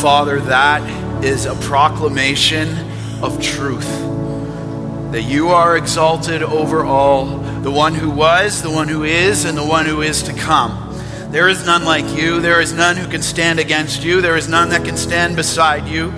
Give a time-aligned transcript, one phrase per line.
[0.00, 2.68] Father, that is a proclamation
[3.20, 3.88] of truth.
[5.10, 9.58] That you are exalted over all, the one who was, the one who is, and
[9.58, 10.96] the one who is to come.
[11.30, 12.40] There is none like you.
[12.40, 14.20] There is none who can stand against you.
[14.20, 16.14] There is none that can stand beside you.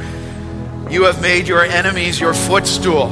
[0.91, 3.09] You have made your enemies your footstool.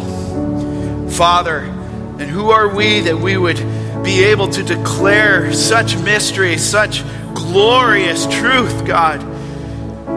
[1.08, 3.56] Father, and who are we that we would
[4.04, 9.37] be able to declare such mystery, such glorious truth, God?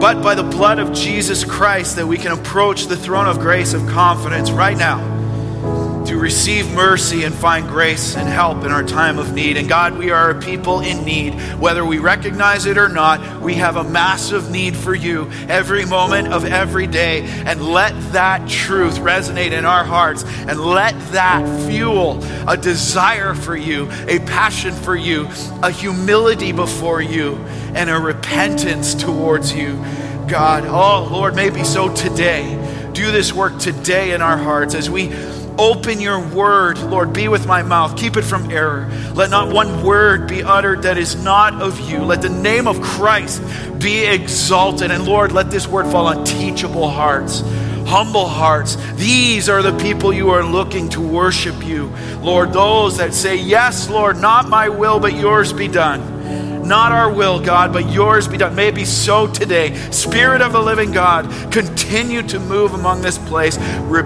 [0.02, 3.72] But by the blood of Jesus Christ, that we can approach the throne of grace
[3.72, 5.11] of confidence right now
[6.12, 9.56] to receive mercy and find grace and help in our time of need.
[9.56, 11.32] And God, we are a people in need.
[11.58, 16.28] Whether we recognize it or not, we have a massive need for you every moment
[16.28, 17.22] of every day.
[17.46, 23.56] And let that truth resonate in our hearts and let that fuel a desire for
[23.56, 25.30] you, a passion for you,
[25.62, 27.36] a humility before you,
[27.74, 29.82] and a repentance towards you.
[30.28, 32.58] God, oh Lord, maybe so today.
[32.92, 35.10] Do this work today in our hearts as we
[35.58, 37.12] Open your word, Lord.
[37.12, 37.96] Be with my mouth.
[37.96, 38.90] Keep it from error.
[39.14, 41.98] Let not one word be uttered that is not of you.
[41.98, 43.42] Let the name of Christ
[43.78, 44.90] be exalted.
[44.90, 47.40] And Lord, let this word fall on teachable hearts,
[47.86, 48.76] humble hearts.
[48.94, 51.92] These are the people you are looking to worship you.
[52.20, 56.22] Lord, those that say, Yes, Lord, not my will, but yours be done.
[56.66, 58.54] Not our will, God, but yours be done.
[58.54, 59.74] May it be so today.
[59.90, 63.58] Spirit of the living God, continue to move among this place.
[63.58, 64.02] Re-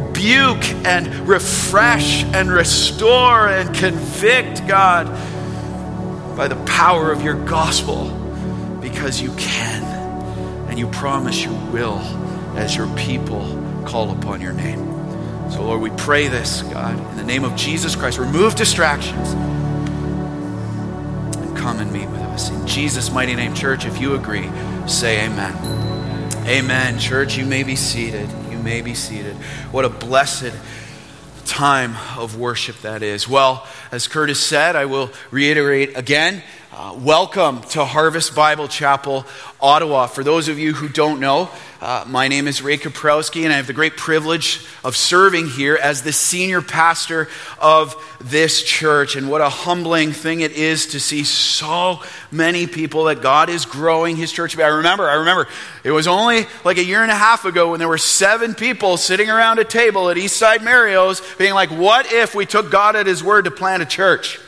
[0.00, 5.06] rebuke and refresh and restore and convict, God,
[6.36, 8.10] by the power of your gospel,
[8.82, 9.82] because you can
[10.68, 11.98] and you promise you will
[12.56, 13.42] as your people
[13.86, 14.84] call upon your name.
[15.50, 18.18] So, Lord, we pray this, God, in the name of Jesus Christ.
[18.18, 19.32] Remove distractions
[21.36, 22.50] and come and meet with us.
[22.50, 24.50] In Jesus' mighty name, church, if you agree,
[24.86, 25.54] say amen.
[26.46, 26.98] Amen.
[26.98, 28.28] Church, you may be seated.
[28.66, 29.36] May be seated.
[29.70, 30.52] What a blessed
[31.44, 33.28] time of worship that is.
[33.28, 36.42] Well, as Curtis said, I will reiterate again.
[36.72, 39.24] Uh, welcome to Harvest Bible Chapel,
[39.60, 40.08] Ottawa.
[40.08, 41.48] For those of you who don't know,
[41.80, 45.76] uh, my name is Ray Kaprowski, and I have the great privilege of serving here
[45.76, 47.28] as the senior pastor
[47.58, 49.14] of this church.
[49.14, 52.00] And what a humbling thing it is to see so
[52.30, 54.58] many people that God is growing His church.
[54.58, 55.48] I remember, I remember,
[55.84, 58.96] it was only like a year and a half ago when there were seven people
[58.96, 63.06] sitting around a table at Eastside Mario's, being like, "What if we took God at
[63.06, 64.40] His word to plant a church?"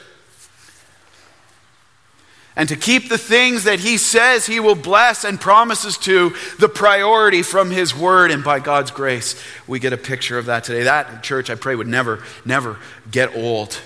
[2.58, 6.68] And to keep the things that he says he will bless and promises to the
[6.68, 8.32] priority from his word.
[8.32, 10.82] And by God's grace, we get a picture of that today.
[10.82, 12.76] That church, I pray, would never, never
[13.08, 13.80] get old.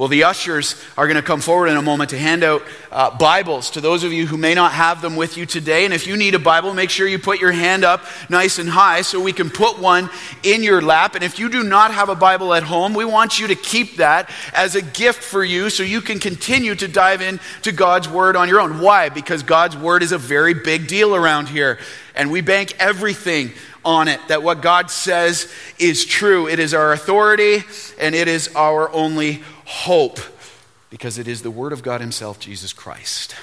[0.00, 3.14] Well, the ushers are going to come forward in a moment to hand out uh,
[3.18, 5.84] Bibles to those of you who may not have them with you today.
[5.84, 8.66] And if you need a Bible, make sure you put your hand up nice and
[8.66, 10.08] high so we can put one
[10.42, 11.16] in your lap.
[11.16, 13.96] And if you do not have a Bible at home, we want you to keep
[13.96, 18.36] that as a gift for you so you can continue to dive into God's Word
[18.36, 18.80] on your own.
[18.80, 19.10] Why?
[19.10, 21.78] Because God's Word is a very big deal around here.
[22.14, 23.52] And we bank everything
[23.84, 26.48] on it that what God says is true.
[26.48, 27.64] It is our authority
[27.98, 30.18] and it is our only hope
[30.90, 33.34] because it is the Word of God Himself, Jesus Christ.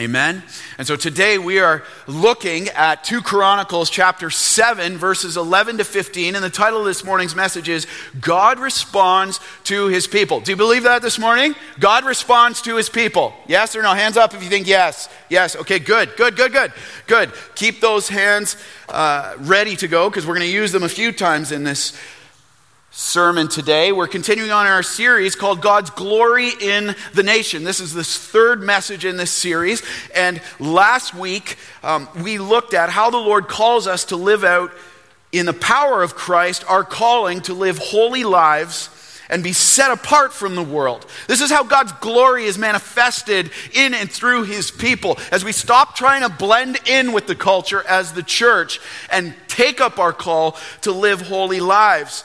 [0.00, 0.42] Amen.
[0.78, 6.34] And so today we are looking at 2 Chronicles chapter 7 verses 11 to 15
[6.34, 7.86] and the title of this morning's message is
[8.18, 10.40] God responds to his people.
[10.40, 11.54] Do you believe that this morning?
[11.78, 13.34] God responds to his people.
[13.46, 13.92] Yes or no?
[13.92, 15.10] Hands up if you think yes.
[15.28, 15.56] Yes.
[15.56, 16.16] Okay, good.
[16.16, 16.72] Good, good, good.
[17.06, 17.30] Good.
[17.54, 18.56] Keep those hands
[18.88, 21.92] uh, ready to go because we're going to use them a few times in this
[22.94, 23.90] sermon today.
[23.90, 27.64] We're continuing on our series called God's Glory in the Nation.
[27.64, 29.82] This is the third message in this series.
[30.14, 34.72] And last week, um, we looked at how the Lord calls us to live out
[35.32, 38.90] in the power of Christ our calling to live holy lives
[39.30, 41.06] and be set apart from the world.
[41.28, 45.18] This is how God's glory is manifested in and through his people.
[45.30, 48.80] As we stop trying to blend in with the culture as the church
[49.10, 52.24] and take up our call to live holy lives.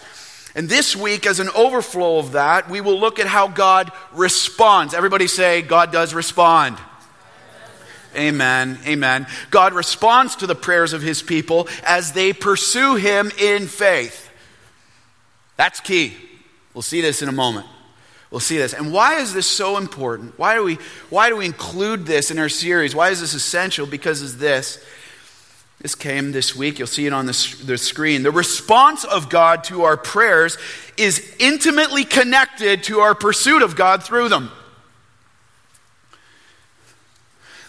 [0.57, 4.95] And this week, as an overflow of that, we will look at how God responds.
[4.95, 6.79] Everybody say, God does respond.
[8.15, 8.79] Amen.
[8.87, 9.27] Amen.
[9.51, 14.31] God responds to the prayers of his people as they pursue him in faith.
[15.57, 16.15] That's key.
[16.73, 17.67] We'll see this in a moment.
[18.31, 18.73] We'll see this.
[18.73, 20.39] And why is this so important?
[20.39, 20.79] Why do we,
[21.11, 22.95] why do we include this in our series?
[22.95, 23.85] Why is this essential?
[23.85, 24.83] Because of this.
[25.79, 26.79] This came this week.
[26.79, 28.23] You'll see it on the, the screen.
[28.23, 30.57] The response of God to our prayers
[30.97, 34.51] is intimately connected to our pursuit of God through them.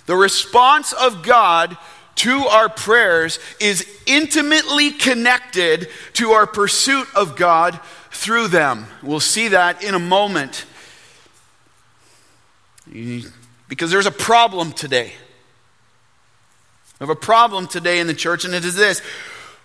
[0.07, 1.77] The response of God
[2.17, 7.79] to our prayers is intimately connected to our pursuit of God
[8.11, 8.87] through them.
[9.03, 10.65] We'll see that in a moment.
[13.69, 15.13] Because there's a problem today.
[16.99, 19.03] We have a problem today in the church, and it is this.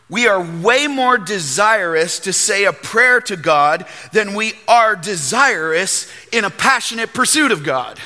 [0.10, 6.12] We are way more desirous to say a prayer to God than we are desirous
[6.32, 8.00] in a passionate pursuit of God.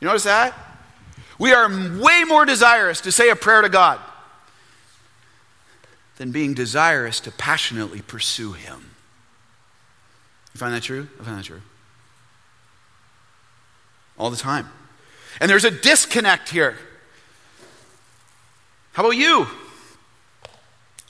[0.00, 0.54] You notice that?
[1.38, 3.98] We are way more desirous to say a prayer to God
[6.18, 8.90] than being desirous to passionately pursue Him.
[10.52, 11.08] You find that true?
[11.18, 11.62] I find that true.
[14.18, 14.68] All the time.
[15.40, 16.76] And there's a disconnect here.
[19.00, 19.46] How about you?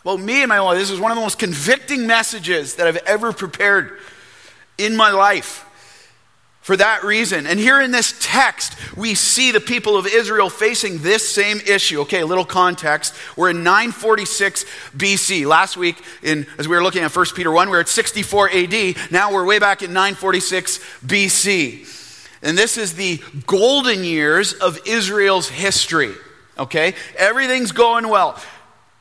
[0.04, 2.98] Well, me and my life, this is one of the most convicting messages that I've
[2.98, 3.98] ever prepared
[4.78, 5.66] in my life
[6.60, 7.48] for that reason.
[7.48, 12.02] And here in this text, we see the people of Israel facing this same issue.
[12.02, 13.12] Okay, a little context.
[13.36, 14.66] We're in 946
[14.96, 15.44] BC.
[15.44, 18.50] Last week, in, as we were looking at 1 Peter 1, we are at 64
[18.50, 19.10] AD.
[19.10, 22.38] Now we're way back in 946 BC.
[22.40, 26.14] And this is the golden years of Israel's history.
[26.60, 26.94] Okay?
[27.16, 28.40] Everything's going well.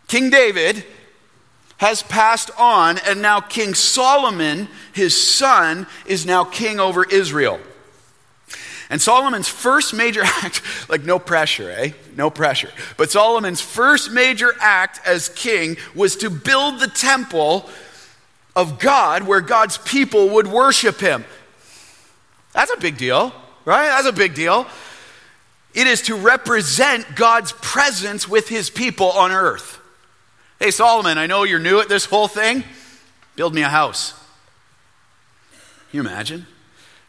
[0.07, 0.83] King David
[1.77, 7.59] has passed on, and now King Solomon, his son, is now king over Israel.
[8.89, 11.91] And Solomon's first major act, like no pressure, eh?
[12.15, 12.71] No pressure.
[12.97, 17.69] But Solomon's first major act as king was to build the temple
[18.55, 21.23] of God where God's people would worship him.
[22.51, 23.31] That's a big deal,
[23.63, 23.87] right?
[23.89, 24.65] That's a big deal.
[25.73, 29.79] It is to represent God's presence with his people on earth.
[30.59, 32.63] Hey, Solomon, I know you're new at this whole thing.
[33.35, 34.13] Build me a house.
[35.91, 36.41] Can you imagine?
[36.41, 36.47] Can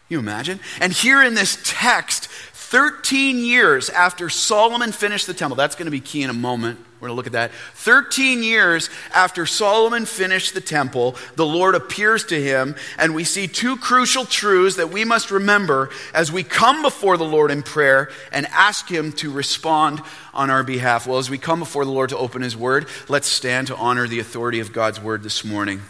[0.09, 0.61] you imagine?
[0.81, 5.91] And here in this text, 13 years after Solomon finished the temple, that's going to
[5.91, 6.79] be key in a moment.
[7.01, 7.53] We're going to look at that.
[7.77, 13.49] 13 years after Solomon finished the temple, the Lord appears to him, and we see
[13.49, 18.11] two crucial truths that we must remember as we come before the Lord in prayer
[18.33, 20.03] and ask him to respond
[20.35, 21.07] on our behalf.
[21.07, 24.07] Well, as we come before the Lord to open his word, let's stand to honor
[24.07, 25.81] the authority of God's word this morning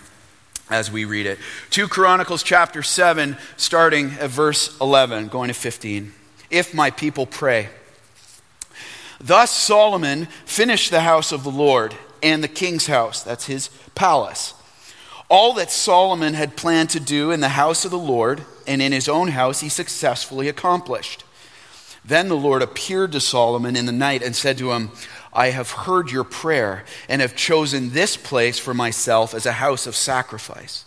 [0.71, 1.41] as we read it.
[1.71, 6.13] 2 Chronicles chapter 7, starting at verse 11, going to 15.
[6.51, 7.69] If my people pray,
[9.21, 14.55] Thus Solomon finished the house of the Lord and the king's house, that's his palace.
[15.29, 18.93] All that Solomon had planned to do in the house of the Lord and in
[18.93, 21.25] his own house, he successfully accomplished.
[22.05, 24.91] Then the Lord appeared to Solomon in the night and said to him,
[25.33, 29.87] I have heard your prayer and have chosen this place for myself as a house
[29.87, 30.85] of sacrifice.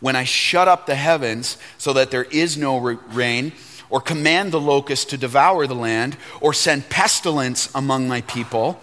[0.00, 3.52] When I shut up the heavens so that there is no rain,
[3.90, 8.80] or command the locust to devour the land, or send pestilence among my people,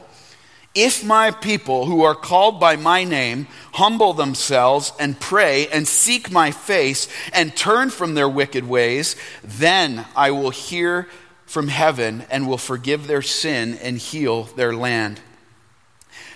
[0.75, 6.29] if my people who are called by my name humble themselves and pray and seek
[6.29, 11.07] my face and turn from their wicked ways, then I will hear
[11.47, 15.19] from heaven and will forgive their sin and heal their land.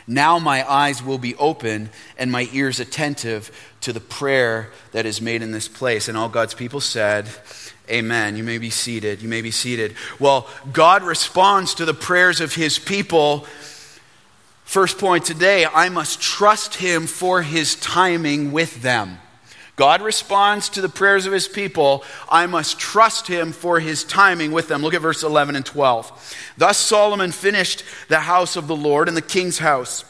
[0.07, 3.51] Now my eyes will be open and my ears attentive
[3.81, 6.07] to the prayer that is made in this place.
[6.07, 7.29] And all God's people said,
[7.91, 8.37] Amen.
[8.37, 9.21] You may be seated.
[9.21, 9.95] You may be seated.
[10.19, 13.45] Well, God responds to the prayers of his people.
[14.63, 19.19] First point today I must trust him for his timing with them.
[19.75, 22.03] God responds to the prayers of his people.
[22.29, 24.81] I must trust him for his timing with them.
[24.81, 26.35] Look at verse 11 and 12.
[26.57, 30.05] Thus Solomon finished the house of the Lord and the king's house.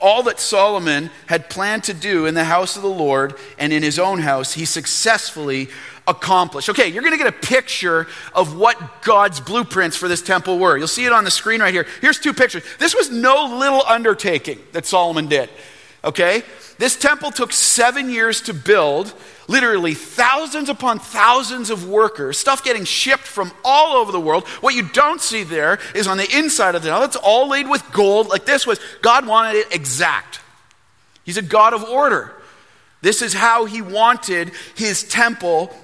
[0.00, 3.82] All that Solomon had planned to do in the house of the Lord and in
[3.82, 5.68] his own house, he successfully
[6.06, 6.68] accomplished.
[6.68, 10.76] Okay, you're going to get a picture of what God's blueprints for this temple were.
[10.76, 11.86] You'll see it on the screen right here.
[12.00, 12.62] Here's two pictures.
[12.78, 15.48] This was no little undertaking that Solomon did.
[16.04, 16.42] Okay?
[16.78, 19.14] This temple took seven years to build,
[19.48, 24.46] literally thousands upon thousands of workers, stuff getting shipped from all over the world.
[24.60, 27.68] What you don't see there is on the inside of the temple, it's all laid
[27.68, 28.28] with gold.
[28.28, 30.40] Like this was, God wanted it exact.
[31.24, 32.34] He's a God of order.
[33.00, 35.74] This is how he wanted his temple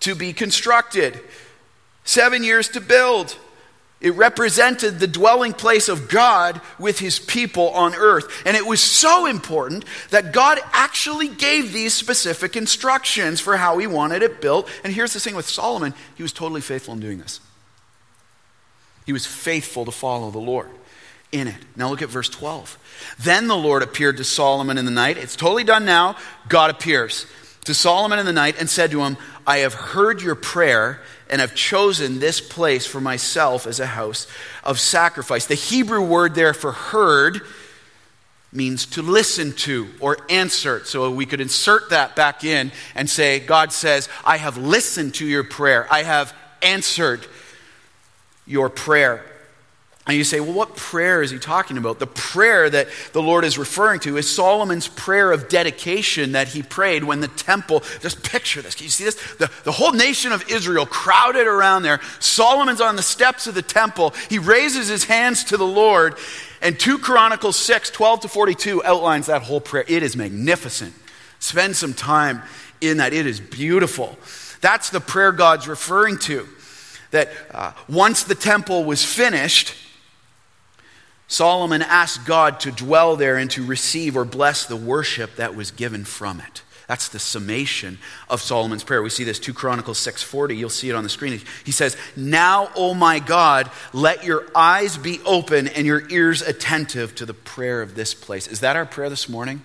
[0.00, 1.20] to be constructed,
[2.04, 3.36] seven years to build.
[4.00, 8.42] It represented the dwelling place of God with his people on earth.
[8.46, 13.86] And it was so important that God actually gave these specific instructions for how he
[13.86, 14.68] wanted it built.
[14.84, 17.40] And here's the thing with Solomon he was totally faithful in doing this.
[19.04, 20.70] He was faithful to follow the Lord
[21.32, 21.56] in it.
[21.76, 22.78] Now look at verse 12.
[23.18, 25.18] Then the Lord appeared to Solomon in the night.
[25.18, 26.16] It's totally done now.
[26.48, 27.26] God appears
[27.64, 31.40] to Solomon in the night and said to him, I have heard your prayer and
[31.40, 34.26] have chosen this place for myself as a house
[34.64, 35.46] of sacrifice.
[35.46, 37.42] The Hebrew word there for heard
[38.52, 40.84] means to listen to or answer.
[40.84, 45.26] So we could insert that back in and say, God says, I have listened to
[45.26, 47.26] your prayer, I have answered
[48.46, 49.24] your prayer.
[50.10, 52.00] And you say, well, what prayer is he talking about?
[52.00, 56.64] The prayer that the Lord is referring to is Solomon's prayer of dedication that he
[56.64, 58.74] prayed when the temple, just picture this.
[58.74, 59.14] Can you see this?
[59.34, 62.00] The, the whole nation of Israel crowded around there.
[62.18, 64.12] Solomon's on the steps of the temple.
[64.28, 66.16] He raises his hands to the Lord.
[66.60, 69.84] And 2 Chronicles 6, 12 to 42 outlines that whole prayer.
[69.86, 70.92] It is magnificent.
[71.38, 72.42] Spend some time
[72.80, 73.12] in that.
[73.12, 74.18] It is beautiful.
[74.60, 76.48] That's the prayer God's referring to.
[77.12, 79.76] That uh, once the temple was finished,
[81.30, 85.70] Solomon asked God to dwell there and to receive or bless the worship that was
[85.70, 86.62] given from it.
[86.88, 89.00] That's the summation of Solomon's prayer.
[89.00, 90.56] We see this 2 Chronicles 6:40.
[90.56, 91.40] You'll see it on the screen.
[91.62, 97.14] He says, "Now, O my God, let your eyes be open and your ears attentive
[97.14, 99.62] to the prayer of this place." Is that our prayer this morning?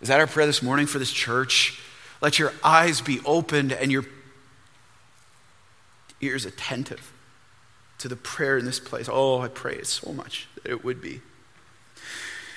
[0.00, 1.78] Is that our prayer this morning for this church?
[2.22, 4.06] Let your eyes be opened and your
[6.22, 7.12] ears attentive
[8.02, 9.08] to the prayer in this place.
[9.10, 11.20] Oh, I pray it so much that it would be.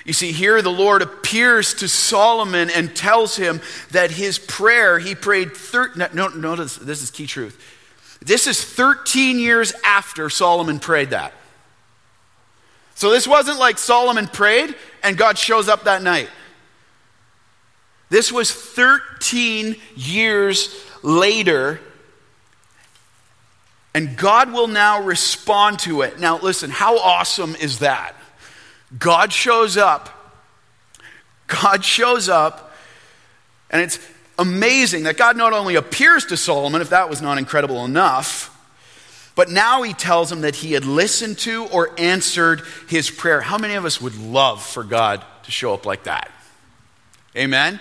[0.03, 3.61] You see, here the Lord appears to Solomon and tells him
[3.91, 7.59] that his prayer, he prayed, thir- no, notice this is key truth.
[8.21, 11.31] This is 13 years after Solomon prayed that.
[12.95, 16.29] So this wasn't like Solomon prayed and God shows up that night.
[18.09, 21.79] This was 13 years later
[23.95, 26.19] and God will now respond to it.
[26.19, 28.13] Now, listen, how awesome is that?
[28.99, 30.09] God shows up.
[31.47, 32.75] God shows up,
[33.69, 33.99] and it's
[34.37, 38.51] amazing that God not only appears to Solomon, if that was not incredible enough,
[39.33, 43.39] but now he tells him that he had listened to or answered his prayer.
[43.39, 46.29] How many of us would love for God to show up like that?
[47.37, 47.79] Amen?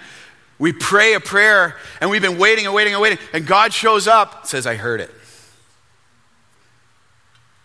[0.61, 4.07] We pray a prayer and we've been waiting and waiting and waiting, and God shows
[4.07, 5.11] up, says, I heard it.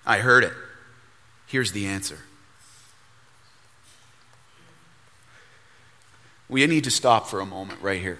[0.06, 0.54] I heard it.
[1.46, 2.20] Here's the answer.
[6.48, 8.20] We need to stop for a moment right here.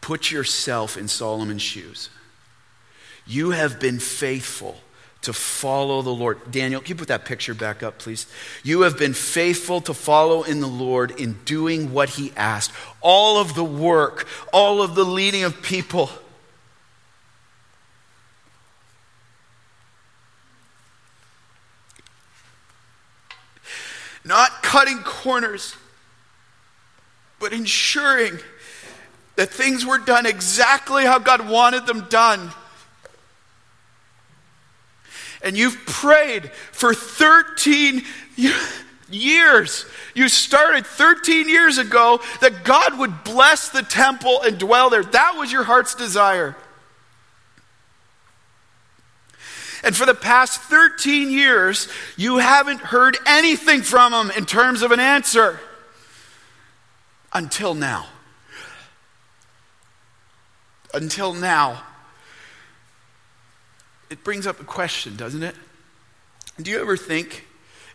[0.00, 2.10] Put yourself in Solomon's shoes.
[3.26, 4.76] You have been faithful
[5.22, 6.52] to follow the Lord.
[6.52, 8.26] Daniel, can you put that picture back up, please?
[8.62, 12.70] You have been faithful to follow in the Lord in doing what he asked.
[13.00, 16.10] All of the work, all of the leading of people
[24.26, 25.76] not cutting corners,
[27.38, 28.38] but ensuring
[29.36, 32.50] that things were done exactly how God wanted them done.
[35.42, 38.02] And you've prayed for 13
[39.08, 39.86] years.
[40.14, 45.04] You started 13 years ago that God would bless the temple and dwell there.
[45.04, 46.56] That was your heart's desire.
[49.86, 54.90] And for the past 13 years, you haven't heard anything from him in terms of
[54.90, 55.60] an answer.
[57.32, 58.06] Until now.
[60.92, 61.84] Until now.
[64.10, 65.54] It brings up a question, doesn't it?
[66.60, 67.46] Do you ever think,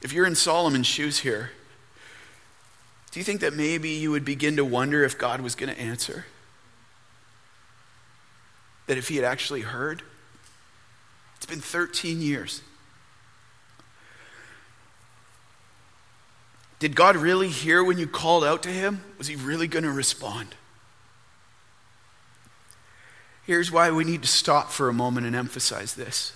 [0.01, 1.51] if you're in Solomon's shoes here,
[3.11, 5.77] do you think that maybe you would begin to wonder if God was going to
[5.77, 6.25] answer?
[8.87, 10.03] That if he had actually heard?
[11.41, 12.61] It's been 13 years.
[16.77, 19.03] Did God really hear when you called out to him?
[19.17, 20.49] Was he really going to respond?
[23.43, 26.33] Here's why we need to stop for a moment and emphasize this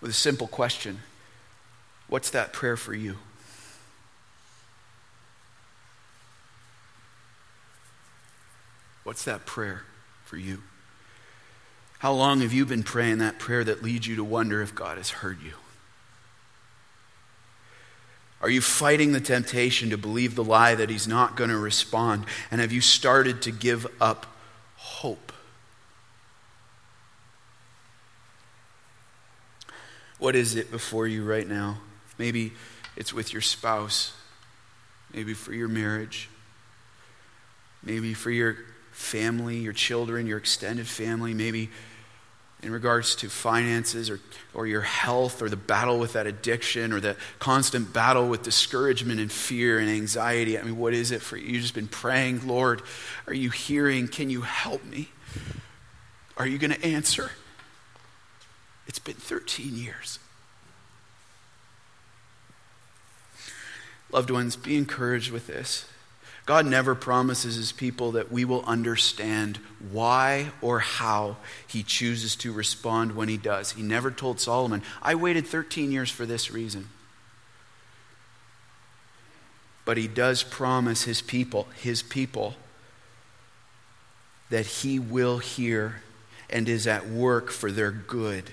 [0.00, 1.00] with a simple question
[2.08, 3.18] What's that prayer for you?
[9.04, 9.82] What's that prayer
[10.24, 10.62] for you?
[12.02, 14.96] How long have you been praying that prayer that leads you to wonder if God
[14.96, 15.52] has heard you?
[18.40, 22.24] Are you fighting the temptation to believe the lie that He's not going to respond?
[22.50, 24.26] And have you started to give up
[24.74, 25.32] hope?
[30.18, 31.78] What is it before you right now?
[32.18, 32.52] Maybe
[32.96, 34.12] it's with your spouse,
[35.14, 36.28] maybe for your marriage,
[37.80, 38.56] maybe for your
[38.90, 41.70] family, your children, your extended family, maybe
[42.62, 44.20] in regards to finances or,
[44.54, 49.18] or your health or the battle with that addiction or the constant battle with discouragement
[49.18, 50.58] and fear and anxiety.
[50.58, 51.54] I mean, what is it for you?
[51.54, 52.82] You've just been praying, Lord,
[53.26, 54.06] are you hearing?
[54.06, 55.08] Can you help me?
[56.36, 57.32] Are you going to answer?
[58.86, 60.18] It's been 13 years.
[64.12, 65.86] Loved ones, be encouraged with this.
[66.44, 69.60] God never promises his people that we will understand
[69.92, 73.72] why or how he chooses to respond when he does.
[73.72, 76.88] He never told Solomon, I waited 13 years for this reason.
[79.84, 82.54] But he does promise his people, his people,
[84.50, 86.02] that he will hear
[86.50, 88.50] and is at work for their good.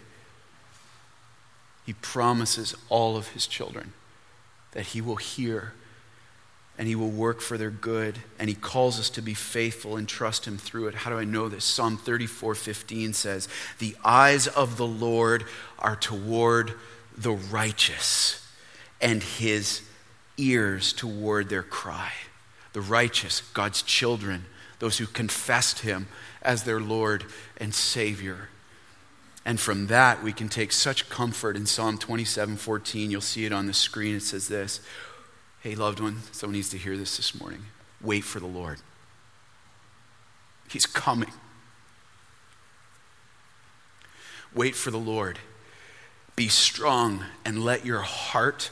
[1.86, 3.94] He promises all of his children
[4.72, 5.74] that he will hear
[6.80, 10.08] and he will work for their good and he calls us to be faithful and
[10.08, 10.96] trust him through it.
[10.96, 11.66] How do i know this?
[11.66, 15.44] Psalm 34 15 says the eyes of the lord
[15.78, 16.74] are toward
[17.18, 18.48] the righteous
[19.02, 19.82] and his
[20.38, 22.14] ears toward their cry.
[22.72, 24.46] The righteous god's children
[24.80, 26.08] those who confessed him
[26.42, 27.26] as their lord
[27.58, 28.48] and savior.
[29.44, 33.52] And from that we can take such comfort in psalm 27 14 you'll see it
[33.52, 34.16] on the screen.
[34.16, 34.80] It says this
[35.62, 37.64] Hey, loved one, someone needs to hear this this morning.
[38.02, 38.80] Wait for the Lord.
[40.70, 41.32] He's coming.
[44.54, 45.38] Wait for the Lord.
[46.38, 48.72] Be strong and let your heart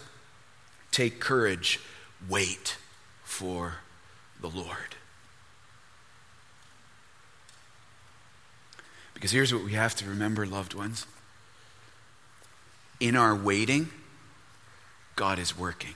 [0.91, 1.82] take courage.
[2.29, 2.77] Wait
[3.24, 3.75] for
[4.39, 4.96] the Lord.
[9.13, 11.06] Because here's what we have to remember, loved ones.
[13.01, 13.89] In our waiting,
[15.17, 15.96] God is working.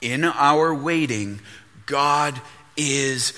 [0.00, 1.40] In our waiting,
[1.86, 2.40] God
[2.76, 3.32] is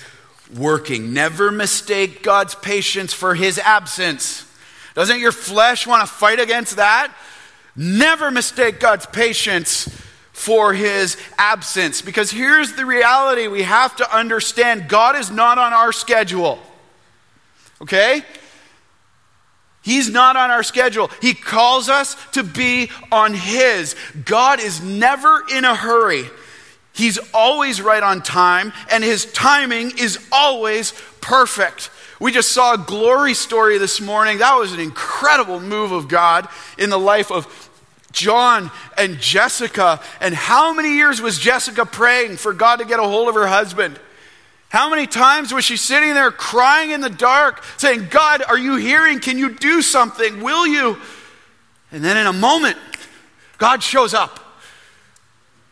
[0.55, 1.13] working.
[1.13, 4.45] Never mistake God's patience for his absence.
[4.95, 7.13] Doesn't your flesh want to fight against that?
[7.75, 9.89] Never mistake God's patience
[10.31, 12.01] for his absence.
[12.01, 16.59] Because here's the reality we have to understand God is not on our schedule.
[17.81, 18.23] Okay?
[19.83, 21.11] He's not on our schedule.
[21.21, 23.95] He calls us to be on His.
[24.23, 26.25] God is never in a hurry.
[26.93, 31.89] He's always right on time, and his timing is always perfect.
[32.19, 34.37] We just saw a glory story this morning.
[34.37, 37.47] That was an incredible move of God in the life of
[38.11, 39.99] John and Jessica.
[40.21, 43.47] And how many years was Jessica praying for God to get a hold of her
[43.47, 43.99] husband?
[44.69, 48.75] How many times was she sitting there crying in the dark, saying, God, are you
[48.75, 49.19] hearing?
[49.19, 50.41] Can you do something?
[50.41, 50.97] Will you?
[51.91, 52.77] And then in a moment,
[53.57, 54.39] God shows up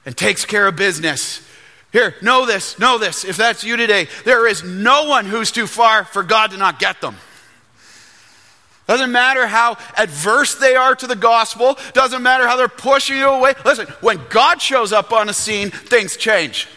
[0.05, 1.47] and takes care of business.
[1.91, 3.25] Here, know this, know this.
[3.25, 6.79] If that's you today, there is no one who's too far for God to not
[6.79, 7.15] get them.
[8.87, 13.29] Doesn't matter how adverse they are to the gospel, doesn't matter how they're pushing you
[13.29, 13.53] away.
[13.63, 16.67] Listen, when God shows up on a scene, things change.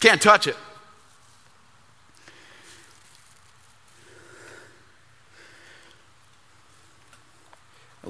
[0.00, 0.56] Can't touch it.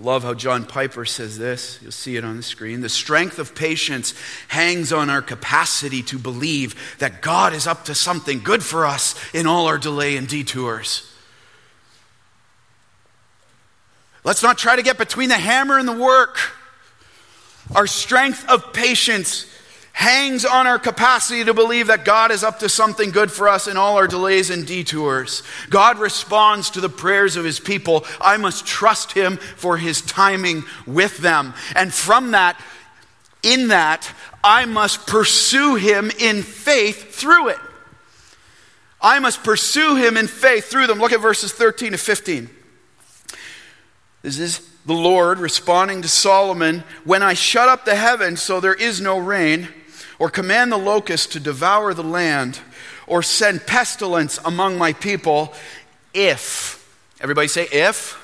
[0.00, 1.78] I love how John Piper says this.
[1.82, 2.80] You'll see it on the screen.
[2.80, 4.14] The strength of patience
[4.48, 9.14] hangs on our capacity to believe that God is up to something good for us
[9.34, 11.12] in all our delay and detours.
[14.24, 16.38] Let's not try to get between the hammer and the work.
[17.74, 19.44] Our strength of patience
[20.00, 23.68] hangs on our capacity to believe that God is up to something good for us
[23.68, 25.42] in all our delays and detours.
[25.68, 28.06] God responds to the prayers of his people.
[28.18, 31.52] I must trust him for his timing with them.
[31.76, 32.58] And from that,
[33.42, 34.10] in that,
[34.42, 37.58] I must pursue him in faith through it.
[39.02, 40.98] I must pursue him in faith through them.
[40.98, 42.48] Look at verses 13 to 15.
[44.22, 48.72] This is the Lord responding to Solomon When I shut up the heavens so there
[48.72, 49.68] is no rain,
[50.20, 52.60] or command the locust to devour the land,
[53.06, 55.52] or send pestilence among my people,
[56.12, 56.86] if,
[57.20, 58.16] everybody say, if,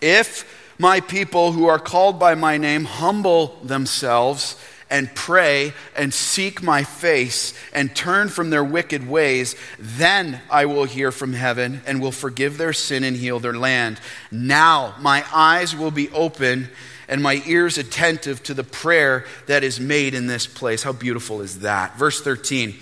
[0.00, 4.56] if my people who are called by my name humble themselves
[4.88, 10.84] and pray and seek my face and turn from their wicked ways, then I will
[10.84, 14.00] hear from heaven and will forgive their sin and heal their land.
[14.30, 16.70] Now my eyes will be open
[17.08, 20.82] and my ears attentive to the prayer that is made in this place.
[20.82, 21.96] How beautiful is that?
[21.96, 22.74] Verse 13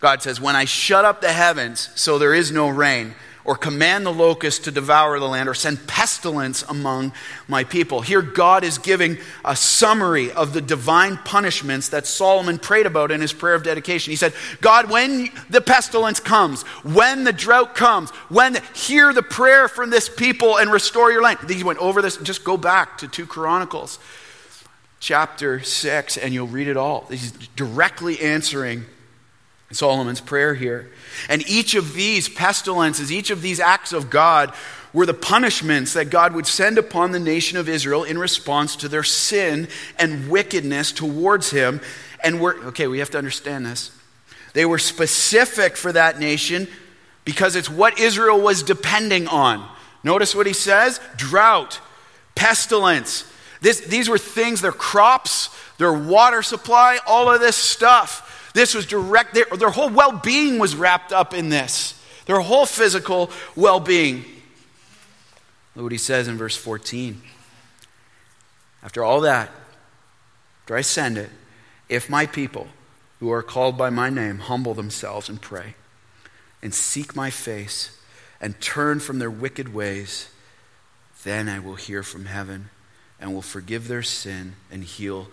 [0.00, 4.06] God says, When I shut up the heavens so there is no rain, or command
[4.06, 7.12] the locust to devour the land, or send pestilence among
[7.46, 8.00] my people.
[8.00, 13.20] Here, God is giving a summary of the divine punishments that Solomon prayed about in
[13.20, 14.10] his prayer of dedication.
[14.12, 19.22] He said, God, when the pestilence comes, when the drought comes, when the, hear the
[19.22, 21.38] prayer from this people and restore your land.
[21.48, 23.98] He went over this, just go back to 2 Chronicles
[25.00, 27.06] chapter 6, and you'll read it all.
[27.10, 28.86] He's directly answering
[29.74, 30.90] Solomon's prayer here.
[31.28, 34.52] And each of these pestilences, each of these acts of God,
[34.92, 38.88] were the punishments that God would send upon the nation of Israel in response to
[38.88, 41.80] their sin and wickedness towards Him.
[42.22, 43.90] And we're, okay, we have to understand this.
[44.52, 46.68] They were specific for that nation
[47.24, 49.68] because it's what Israel was depending on.
[50.04, 51.80] Notice what he says drought,
[52.34, 53.30] pestilence.
[53.60, 58.23] This, these were things, their crops, their water supply, all of this stuff
[58.54, 62.64] this was direct, their, their whole well being was wrapped up in this, their whole
[62.64, 64.24] physical well being.
[65.76, 67.20] Look what he says in verse 14.
[68.82, 69.50] After all that,
[70.62, 71.30] after I send it,
[71.88, 72.68] if my people
[73.18, 75.74] who are called by my name humble themselves and pray
[76.62, 77.98] and seek my face
[78.40, 80.28] and turn from their wicked ways,
[81.24, 82.70] then I will hear from heaven
[83.18, 85.28] and will forgive their sin and heal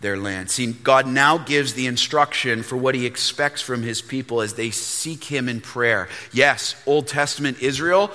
[0.00, 0.50] their land.
[0.50, 4.70] See, God now gives the instruction for what he expects from his people as they
[4.70, 6.08] seek him in prayer.
[6.32, 8.10] Yes, Old Testament Israel.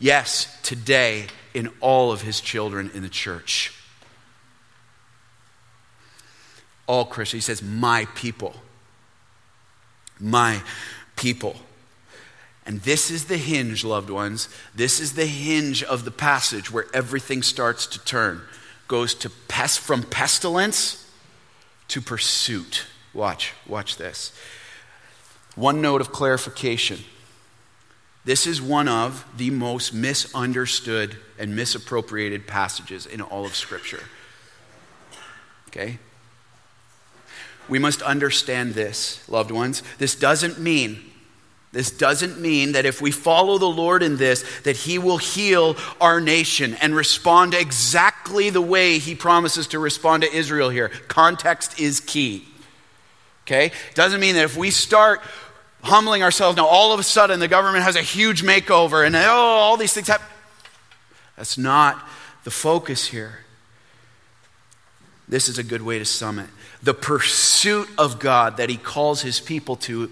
[0.00, 3.74] Yes, today in all of his children in the church.
[6.86, 7.46] All Christians.
[7.46, 8.54] He says, My people.
[10.18, 10.62] My
[11.16, 11.56] people.
[12.66, 14.48] And this is the hinge, loved ones.
[14.74, 18.42] This is the hinge of the passage where everything starts to turn.
[18.88, 21.07] Goes to pest from pestilence
[21.88, 22.86] to pursuit.
[23.14, 24.32] Watch, watch this.
[25.54, 27.00] One note of clarification.
[28.24, 34.02] This is one of the most misunderstood and misappropriated passages in all of Scripture.
[35.68, 35.98] Okay?
[37.68, 39.82] We must understand this, loved ones.
[39.98, 41.10] This doesn't mean
[41.72, 45.76] this doesn't mean that if we follow the Lord in this, that He will heal
[46.00, 50.88] our nation and respond exactly the way He promises to respond to Israel here.
[51.08, 52.46] Context is key.
[53.46, 53.72] Okay?
[53.94, 55.20] Doesn't mean that if we start
[55.82, 59.20] humbling ourselves now, all of a sudden the government has a huge makeover and oh,
[59.20, 60.26] all these things happen.
[61.36, 62.02] That's not
[62.44, 63.40] the focus here.
[65.28, 66.48] This is a good way to sum it.
[66.82, 70.10] The pursuit of God that He calls His people to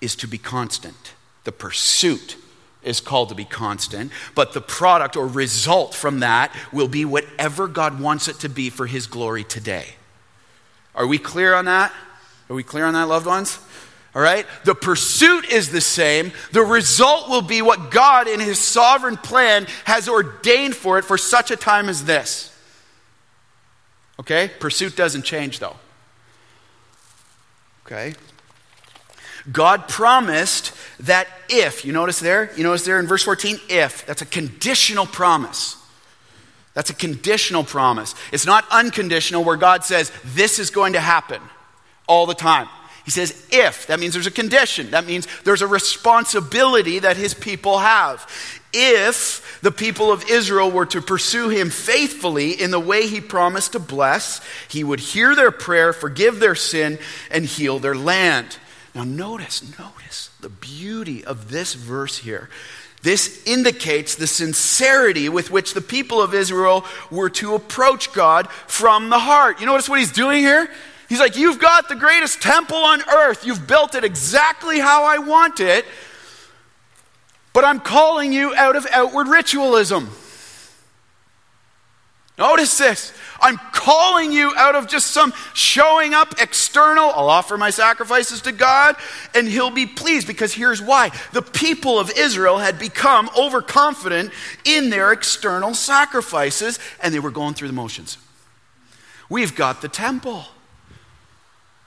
[0.00, 1.14] is to be constant.
[1.44, 2.36] The pursuit
[2.82, 7.66] is called to be constant, but the product or result from that will be whatever
[7.66, 9.96] God wants it to be for His glory today.
[10.94, 11.92] Are we clear on that?
[12.48, 13.58] Are we clear on that, loved ones?
[14.14, 14.46] All right?
[14.64, 16.32] The pursuit is the same.
[16.52, 21.18] The result will be what God, in His sovereign plan, has ordained for it for
[21.18, 22.56] such a time as this.
[24.18, 24.50] Okay?
[24.58, 25.76] Pursuit doesn't change, though.
[27.84, 28.14] Okay?
[29.50, 32.50] God promised that if, you notice there?
[32.56, 33.58] You notice there in verse 14?
[33.68, 34.04] If.
[34.06, 35.76] That's a conditional promise.
[36.74, 38.14] That's a conditional promise.
[38.32, 41.40] It's not unconditional where God says, this is going to happen
[42.06, 42.68] all the time.
[43.04, 43.86] He says, if.
[43.86, 44.90] That means there's a condition.
[44.90, 48.28] That means there's a responsibility that his people have.
[48.72, 53.72] If the people of Israel were to pursue him faithfully in the way he promised
[53.72, 56.98] to bless, he would hear their prayer, forgive their sin,
[57.30, 58.58] and heal their land.
[58.96, 62.48] Now, notice, notice the beauty of this verse here.
[63.02, 69.10] This indicates the sincerity with which the people of Israel were to approach God from
[69.10, 69.60] the heart.
[69.60, 70.70] You notice what he's doing here?
[71.10, 73.44] He's like, You've got the greatest temple on earth.
[73.44, 75.84] You've built it exactly how I want it.
[77.52, 80.08] But I'm calling you out of outward ritualism.
[82.38, 83.14] Notice this.
[83.40, 87.04] I'm calling you out of just some showing up external.
[87.04, 88.96] I'll offer my sacrifices to God
[89.34, 91.10] and He'll be pleased because here's why.
[91.32, 94.32] The people of Israel had become overconfident
[94.64, 98.18] in their external sacrifices and they were going through the motions.
[99.30, 100.44] We've got the temple.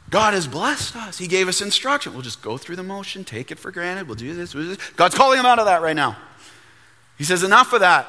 [0.09, 1.19] God has blessed us.
[1.19, 2.13] He gave us instruction.
[2.13, 4.07] We'll just go through the motion, take it for granted.
[4.07, 4.55] We'll do this.
[4.55, 4.89] We'll do this.
[4.95, 6.17] God's calling them out of that right now.
[7.19, 8.07] He says, Enough of that.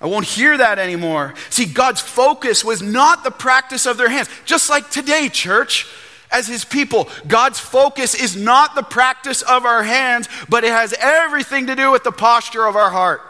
[0.00, 1.34] I won't hear that anymore.
[1.50, 4.28] See, God's focus was not the practice of their hands.
[4.44, 5.86] Just like today, church,
[6.30, 10.94] as His people, God's focus is not the practice of our hands, but it has
[11.00, 13.22] everything to do with the posture of our heart.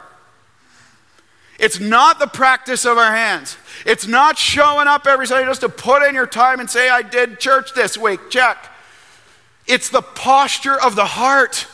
[1.58, 3.56] It's not the practice of our hands.
[3.84, 7.02] It's not showing up every Sunday just to put in your time and say, I
[7.02, 8.58] did church this week, check.
[9.66, 11.66] It's the posture of the heart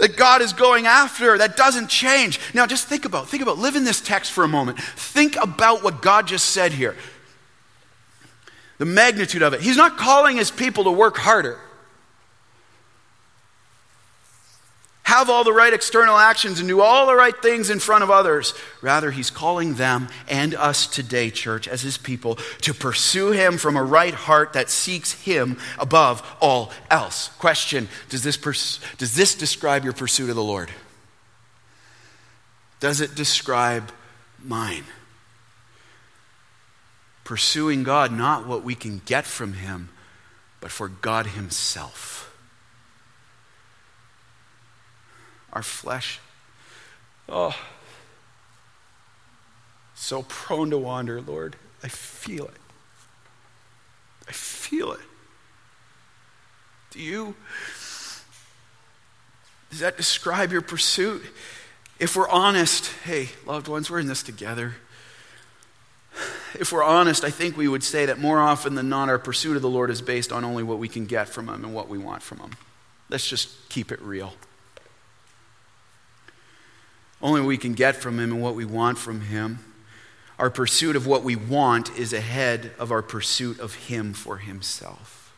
[0.00, 2.40] that God is going after that doesn't change.
[2.54, 4.80] Now just think about, think about, live in this text for a moment.
[4.80, 6.96] Think about what God just said here.
[8.78, 9.60] The magnitude of it.
[9.60, 11.60] He's not calling his people to work harder.
[15.10, 18.10] Have all the right external actions and do all the right things in front of
[18.10, 18.54] others.
[18.80, 23.76] Rather, he's calling them and us today, church, as his people, to pursue him from
[23.76, 27.28] a right heart that seeks him above all else.
[27.38, 30.70] Question Does this, pers- does this describe your pursuit of the Lord?
[32.78, 33.90] Does it describe
[34.44, 34.84] mine?
[37.24, 39.88] Pursuing God, not what we can get from him,
[40.60, 42.19] but for God himself.
[45.52, 46.20] Our flesh.
[47.28, 47.56] Oh,
[49.94, 51.56] so prone to wander, Lord.
[51.84, 52.56] I feel it.
[54.28, 55.00] I feel it.
[56.90, 57.34] Do you?
[59.70, 61.22] Does that describe your pursuit?
[61.98, 64.76] If we're honest, hey, loved ones, we're in this together.
[66.54, 69.54] If we're honest, I think we would say that more often than not, our pursuit
[69.54, 71.88] of the Lord is based on only what we can get from Him and what
[71.88, 72.50] we want from Him.
[73.08, 74.32] Let's just keep it real
[77.22, 79.58] only we can get from Him and what we want from Him.
[80.38, 85.34] Our pursuit of what we want is ahead of our pursuit of Him for Himself.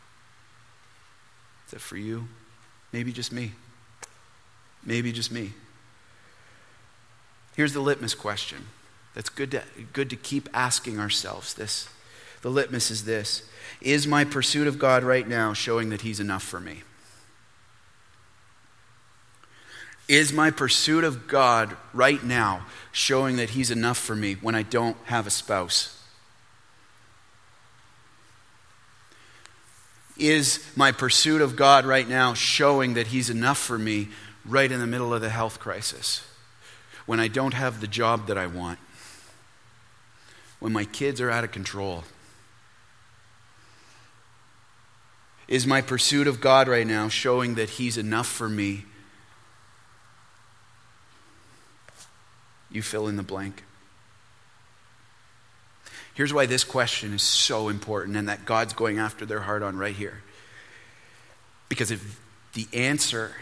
[1.67, 2.29] Is that for you?
[2.93, 3.53] Maybe just me.
[4.85, 5.53] Maybe just me.
[7.57, 8.67] Here's the litmus question
[9.15, 11.89] that's good to, good to keep asking ourselves this.
[12.43, 13.49] The litmus is this
[13.81, 16.83] Is my pursuit of God right now showing that He's enough for me?
[20.09, 24.63] Is my pursuit of God right now showing that He's enough for me when I
[24.63, 25.99] don't have a spouse?
[30.19, 34.09] Is my pursuit of God right now showing that He's enough for me
[34.45, 36.27] right in the middle of the health crisis?
[37.07, 38.79] When I don't have the job that I want?
[40.59, 42.05] When my kids are out of control?
[45.49, 48.85] Is my pursuit of God right now showing that He's enough for me
[52.73, 53.63] You fill in the blank.
[56.15, 59.77] Here's why this question is so important and that God's going after their heart on
[59.77, 60.23] right here.
[61.69, 62.21] Because if
[62.53, 63.33] the answer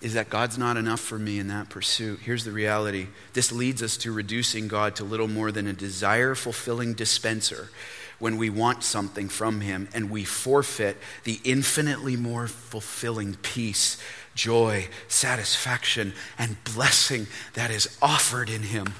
[0.00, 3.08] is that God's not enough for me in that pursuit, here's the reality.
[3.32, 7.70] This leads us to reducing God to little more than a desire fulfilling dispenser
[8.18, 13.98] when we want something from Him and we forfeit the infinitely more fulfilling peace
[14.34, 18.92] joy, satisfaction, and blessing that is offered in Him.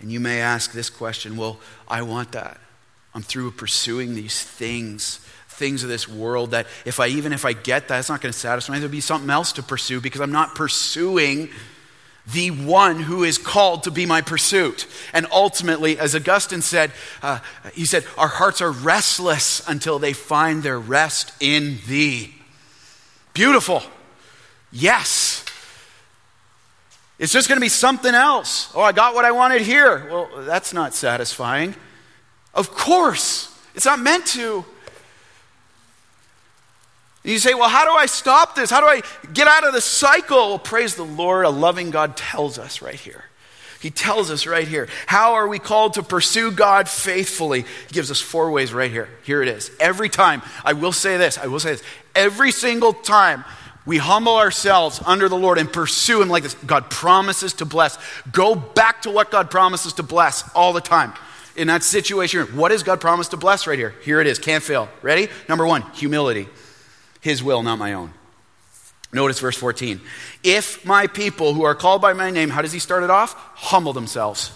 [0.00, 2.60] And you may ask this question well, I want that.
[3.14, 5.18] I'm through pursuing these things,
[5.48, 8.32] things of this world that if I, even if I get that, it's not going
[8.32, 8.80] to satisfy me.
[8.80, 11.48] There'll be something else to pursue because I'm not pursuing
[12.32, 14.86] the one who is called to be my pursuit.
[15.12, 16.90] And ultimately, as Augustine said,
[17.22, 17.38] uh,
[17.72, 22.34] he said, Our hearts are restless until they find their rest in thee.
[23.32, 23.82] Beautiful.
[24.72, 25.44] Yes.
[27.18, 28.70] It's just going to be something else.
[28.74, 30.08] Oh, I got what I wanted here.
[30.10, 31.74] Well, that's not satisfying.
[32.52, 34.64] Of course, it's not meant to.
[37.26, 38.70] You say, well, how do I stop this?
[38.70, 40.48] How do I get out of the cycle?
[40.48, 41.44] Well, praise the Lord.
[41.44, 43.24] A loving God tells us right here.
[43.80, 44.88] He tells us right here.
[45.06, 47.62] How are we called to pursue God faithfully?
[47.62, 49.08] He gives us four ways right here.
[49.24, 49.72] Here it is.
[49.80, 51.82] Every time, I will say this, I will say this.
[52.14, 53.44] Every single time
[53.84, 57.98] we humble ourselves under the Lord and pursue Him like this, God promises to bless.
[58.30, 61.12] Go back to what God promises to bless all the time.
[61.56, 63.94] In that situation, what God promise to bless right here?
[64.02, 64.38] Here it is.
[64.38, 64.88] Can't fail.
[65.02, 65.28] Ready?
[65.48, 66.48] Number one, humility.
[67.20, 68.12] His will, not my own.
[69.12, 70.00] Notice verse 14.
[70.42, 73.34] If my people who are called by my name, how does he start it off?
[73.54, 74.52] Humble themselves.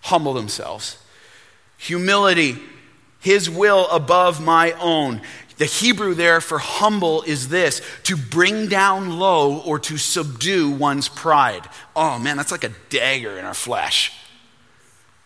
[0.00, 0.98] Humble themselves.
[1.78, 2.58] Humility,
[3.20, 5.20] his will above my own.
[5.58, 11.08] The Hebrew there for humble is this to bring down low or to subdue one's
[11.08, 11.68] pride.
[11.94, 14.12] Oh man, that's like a dagger in our flesh.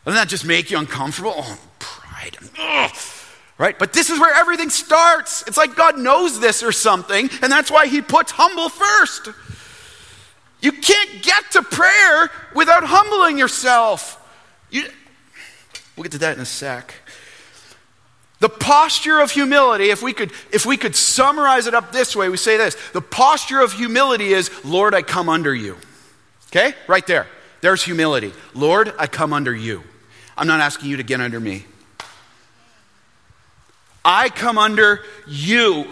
[0.05, 1.35] Doesn't that just make you uncomfortable?
[1.37, 2.37] Oh, pride.
[2.59, 3.16] Ugh
[3.59, 3.79] right?
[3.79, 5.43] But this is where everything starts.
[5.47, 9.29] It's like God knows this or something, and that's why He puts humble first.
[10.61, 14.23] You can't get to prayer without humbling yourself.
[14.71, 14.85] You,
[15.97, 16.95] we'll get to that in a sec.
[18.39, 22.29] The posture of humility, if we, could, if we could summarize it up this way,
[22.29, 25.77] we say this the posture of humility is, Lord, I come under you.
[26.49, 26.75] Okay?
[26.87, 27.27] Right there.
[27.63, 28.33] There's humility.
[28.55, 29.83] Lord, I come under you.
[30.37, 31.65] I'm not asking you to get under me.
[34.07, 35.85] I come under you.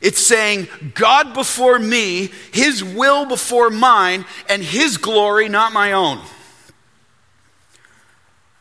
[0.00, 6.18] It's saying God before me, His will before mine, and His glory, not my own.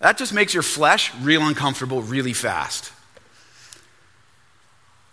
[0.01, 2.91] That just makes your flesh real uncomfortable really fast.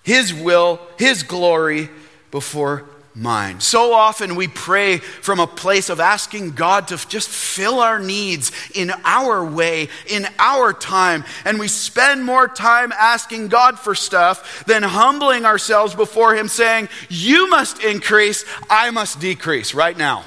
[0.02, 1.88] His will, His glory
[2.32, 2.84] before
[3.16, 3.60] mine.
[3.60, 8.52] So often we pray from a place of asking God to just fill our needs
[8.74, 14.64] in our way, in our time, and we spend more time asking God for stuff
[14.66, 20.24] than humbling ourselves before Him, saying, You must increase, I must decrease right now.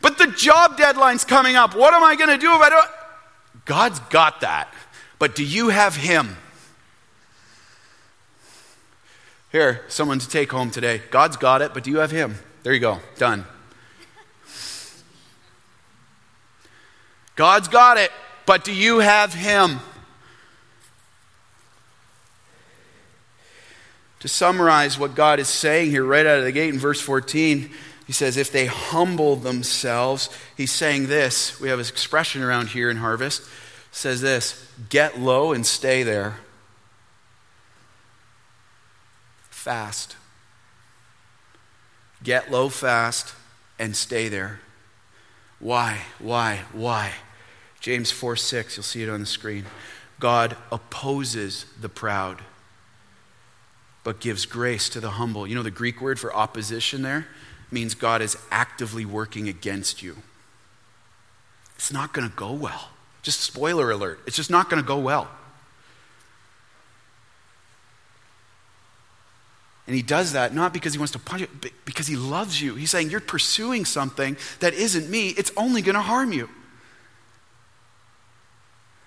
[0.00, 1.74] But the job deadline's coming up.
[1.74, 2.90] What am I going to do if I don't?
[3.64, 4.72] God's got that.
[5.18, 6.36] But do you have Him?
[9.54, 11.00] Here, someone to take home today.
[11.12, 12.34] God's got it, but do you have Him?
[12.64, 12.98] There you go.
[13.18, 13.44] Done.
[17.36, 18.10] God's got it,
[18.46, 19.78] but do you have Him?
[24.18, 27.70] To summarize what God is saying here right out of the gate in verse 14,
[28.08, 31.60] he says, if they humble themselves, he's saying this.
[31.60, 33.48] We have an expression around here in Harvest.
[33.92, 36.38] says this get low and stay there.
[39.64, 40.16] Fast.
[42.22, 43.34] Get low fast
[43.78, 44.60] and stay there.
[45.58, 46.02] Why?
[46.18, 46.64] Why?
[46.74, 47.12] Why?
[47.80, 49.64] James 4 6, you'll see it on the screen.
[50.20, 52.42] God opposes the proud,
[54.02, 55.46] but gives grace to the humble.
[55.46, 57.26] You know the Greek word for opposition there?
[57.70, 60.18] means God is actively working against you.
[61.76, 62.90] It's not going to go well.
[63.22, 65.30] Just spoiler alert, it's just not going to go well.
[69.86, 72.60] And he does that not because he wants to punish you, but because he loves
[72.60, 72.74] you.
[72.74, 76.48] He's saying, You're pursuing something that isn't me, it's only going to harm you.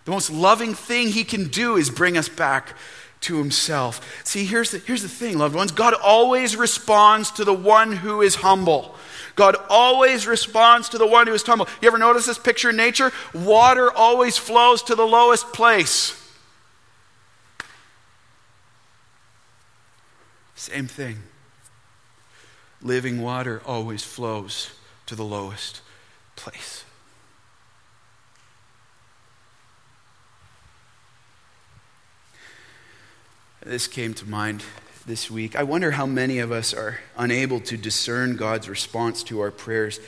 [0.06, 2.76] The most loving thing he can do is bring us back
[3.22, 4.22] to himself.
[4.24, 8.22] See, here's the, here's the thing, loved ones God always responds to the one who
[8.22, 8.96] is humble.
[9.36, 11.68] God always responds to the one who is humble.
[11.82, 13.12] You ever notice this picture in nature?
[13.34, 16.27] Water always flows to the lowest place.
[20.58, 21.22] Same thing.
[22.82, 24.72] Living water always flows
[25.06, 25.82] to the lowest
[26.36, 26.84] place.
[33.64, 34.64] This came to mind
[35.06, 35.56] this week.
[35.56, 40.00] I wonder how many of us are unable to discern God's response to our prayers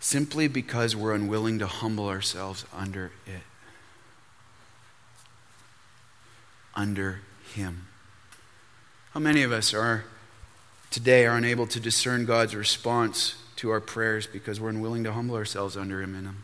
[0.00, 3.42] simply because we're unwilling to humble ourselves under it.
[6.74, 7.20] Under
[7.54, 7.88] Him.
[9.14, 10.02] How many of us are
[10.90, 15.36] today are unable to discern God's response to our prayers because we're unwilling to humble
[15.36, 16.42] ourselves under Him in Him?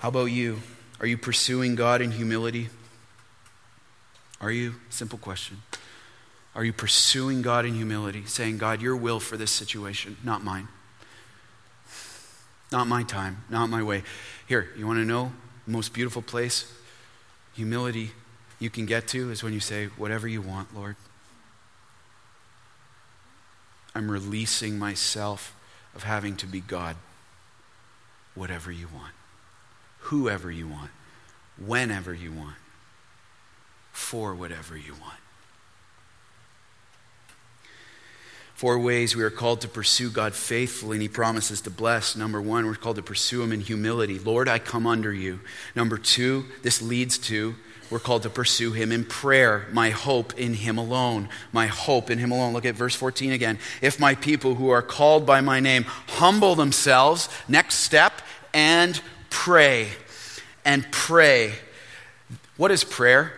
[0.00, 0.60] How about you?
[1.00, 2.68] Are you pursuing God in humility?
[4.42, 4.74] Are you?
[4.90, 5.62] Simple question.
[6.54, 10.68] Are you pursuing God in humility, saying, God, your will for this situation, not mine?
[12.72, 14.02] Not my time, not my way.
[14.46, 15.32] Here, you want to know
[15.66, 16.72] the most beautiful place?
[17.54, 18.12] Humility
[18.58, 20.96] you can get to is when you say, Whatever you want, Lord.
[23.94, 25.56] I'm releasing myself
[25.96, 26.96] of having to be God.
[28.34, 29.12] Whatever you want
[30.00, 30.90] whoever you want,
[31.58, 32.56] whenever you want,
[33.92, 35.18] for whatever you want.
[38.60, 42.14] Four ways we are called to pursue God faithfully, and He promises to bless.
[42.14, 44.18] Number one, we're called to pursue Him in humility.
[44.18, 45.40] Lord, I come under you.
[45.74, 47.54] Number two, this leads to
[47.88, 49.66] we're called to pursue him in prayer.
[49.72, 51.28] My hope in him alone.
[51.52, 52.52] My hope in him alone.
[52.52, 53.58] Look at verse 14 again.
[53.82, 58.12] If my people who are called by my name humble themselves, next step,
[58.54, 59.88] and pray
[60.64, 61.54] and pray.
[62.56, 63.32] What is prayer?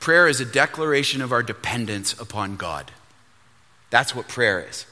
[0.00, 2.90] Prayer is a declaration of our dependence upon God.
[3.90, 4.86] That's what prayer is.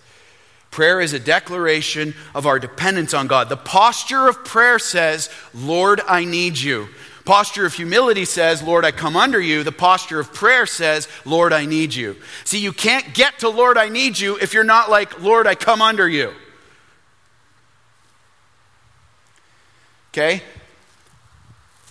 [0.70, 3.48] Prayer is a declaration of our dependence on God.
[3.48, 6.88] The posture of prayer says, Lord, I need you.
[7.24, 9.64] Posture of humility says, Lord, I come under you.
[9.64, 12.16] The posture of prayer says, Lord, I need you.
[12.44, 15.54] See, you can't get to Lord, I need you if you're not like, Lord, I
[15.54, 16.32] come under you.
[20.12, 20.42] Okay?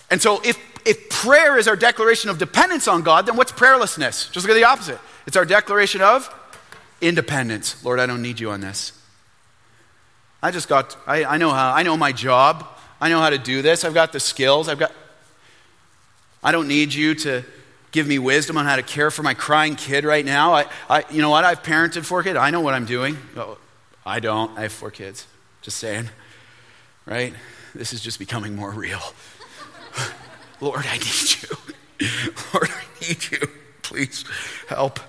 [0.10, 4.32] And so if, if prayer is our declaration of dependence on God, then what's prayerlessness?
[4.32, 5.00] Just look at the opposite.
[5.28, 6.34] It's our declaration of
[7.06, 7.84] independence.
[7.86, 8.92] Lord, I don't need you on this.
[10.42, 12.68] I just got, I, I know how, I know my job.
[13.00, 13.84] I know how to do this.
[13.84, 14.68] I've got the skills.
[14.68, 14.92] I've got,
[16.44, 17.44] I don't need you to
[17.92, 20.54] give me wisdom on how to care for my crying kid right now.
[20.54, 21.46] I, I, you know what?
[21.46, 22.38] I've parented four kids.
[22.38, 23.18] I know what I'm doing.
[23.36, 23.58] Oh,
[24.06, 24.58] I don't.
[24.58, 25.26] I have four kids.
[25.62, 26.10] Just saying.
[27.06, 27.34] right?
[27.74, 29.02] This is just becoming more real.
[30.62, 32.08] Lord, I need you.
[32.54, 33.40] Lord, I need you.
[33.82, 34.26] Please
[34.68, 35.00] help.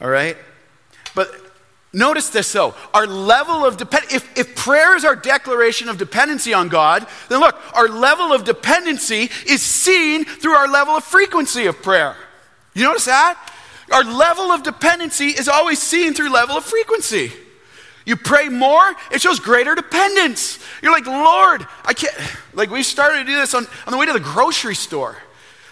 [0.00, 0.36] All right?
[1.14, 1.30] But
[1.92, 2.74] notice this though.
[2.92, 7.40] Our level of depend if, if prayer is our declaration of dependency on God, then
[7.40, 12.16] look, our level of dependency is seen through our level of frequency of prayer.
[12.74, 13.52] You notice that?
[13.92, 17.32] Our level of dependency is always seen through level of frequency.
[18.06, 20.58] You pray more, it shows greater dependence.
[20.82, 22.14] You're like, Lord, I can't.
[22.52, 25.16] Like, we started to do this on, on the way to the grocery store.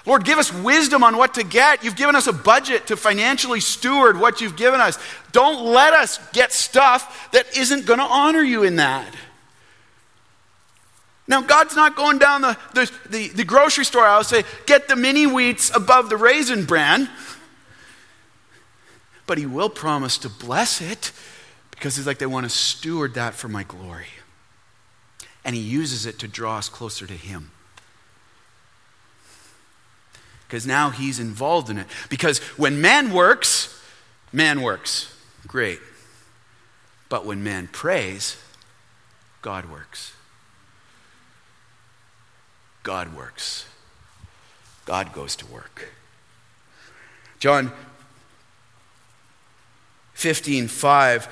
[0.05, 1.85] Lord, give us wisdom on what to get.
[1.85, 4.99] You've given us a budget to financially steward what you've given us.
[5.31, 9.15] Don't let us get stuff that isn't going to honor you in that.
[11.29, 14.97] Now, God's not going down the, the, the, the grocery store aisle say, get the
[14.97, 17.09] mini wheats above the raisin bran.
[19.29, 21.13] But He will promise to bless it
[21.71, 24.09] because He's like, they want to steward that for my glory.
[25.45, 27.53] And He uses it to draw us closer to Him
[30.53, 31.87] because now he's involved in it.
[32.11, 33.75] Because when man works,
[34.35, 35.11] man works.
[35.47, 35.81] Great.
[37.09, 38.37] But when man prays,
[39.41, 40.13] God works.
[42.83, 43.65] God works.
[44.85, 45.89] God goes to work.
[47.39, 47.73] John
[50.13, 51.29] 15, 5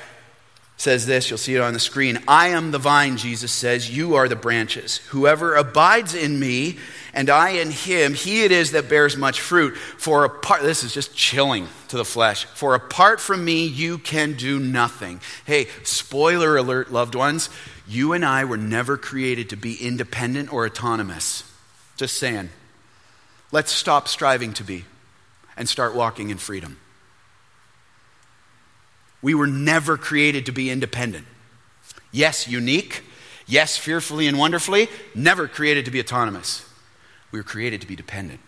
[0.80, 2.18] says this, you'll see it on the screen.
[2.26, 4.96] I am the vine, Jesus says, you are the branches.
[5.08, 6.78] Whoever abides in me
[7.12, 9.76] and I in him, he it is that bears much fruit.
[9.76, 12.46] For apart, this is just chilling to the flesh.
[12.46, 15.20] For apart from me, you can do nothing.
[15.44, 17.50] Hey, spoiler alert, loved ones.
[17.86, 21.44] You and I were never created to be independent or autonomous.
[21.96, 22.48] Just saying.
[23.52, 24.86] Let's stop striving to be
[25.58, 26.78] and start walking in freedom.
[29.22, 31.26] We were never created to be independent.
[32.12, 33.02] Yes, unique.
[33.46, 34.88] Yes, fearfully and wonderfully.
[35.14, 36.66] Never created to be autonomous.
[37.32, 38.40] We were created to be dependent.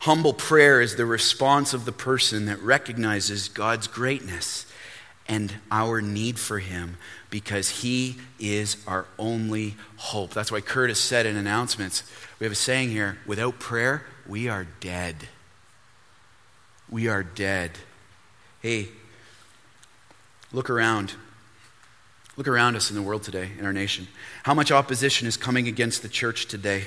[0.00, 4.66] Humble prayer is the response of the person that recognizes God's greatness
[5.28, 6.96] and our need for Him
[7.28, 10.32] because He is our only hope.
[10.32, 12.04] That's why Curtis said in announcements
[12.38, 15.28] we have a saying here without prayer, we are dead
[16.90, 17.72] we are dead.
[18.60, 18.88] Hey,
[20.52, 21.14] look around.
[22.36, 24.08] Look around us in the world today, in our nation.
[24.42, 26.84] How much opposition is coming against the church today?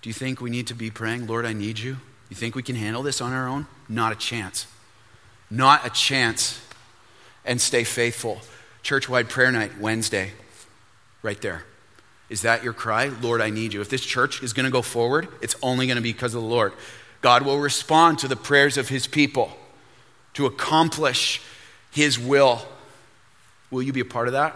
[0.00, 1.96] Do you think we need to be praying, Lord, I need you?
[2.28, 3.66] You think we can handle this on our own?
[3.88, 4.66] Not a chance.
[5.50, 6.60] Not a chance.
[7.44, 8.40] And stay faithful.
[8.82, 10.32] Church-wide prayer night, Wednesday,
[11.22, 11.64] right there.
[12.28, 13.10] Is that your cry?
[13.20, 13.80] Lord, I need you.
[13.80, 16.42] If this church is going to go forward, it's only going to be because of
[16.42, 16.72] the Lord.
[17.26, 19.50] God will respond to the prayers of his people
[20.34, 21.42] to accomplish
[21.90, 22.62] his will.
[23.68, 24.54] Will you be a part of that?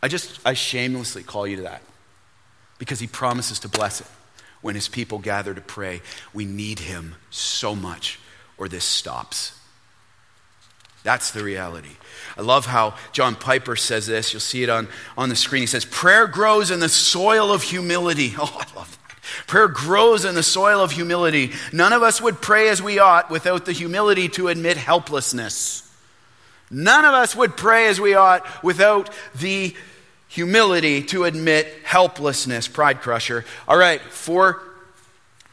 [0.00, 1.82] I just, I shamelessly call you to that
[2.78, 4.06] because he promises to bless it
[4.60, 6.02] when his people gather to pray.
[6.32, 8.20] We need him so much,
[8.58, 9.58] or this stops.
[11.02, 11.96] That's the reality.
[12.38, 14.32] I love how John Piper says this.
[14.32, 14.86] You'll see it on,
[15.18, 15.64] on the screen.
[15.64, 18.34] He says, Prayer grows in the soil of humility.
[18.38, 19.01] Oh, I love that.
[19.46, 21.52] Prayer grows in the soil of humility.
[21.72, 25.88] None of us would pray as we ought without the humility to admit helplessness.
[26.70, 29.74] None of us would pray as we ought without the
[30.28, 32.66] humility to admit helplessness.
[32.66, 33.44] Pride crusher.
[33.68, 34.62] All right, four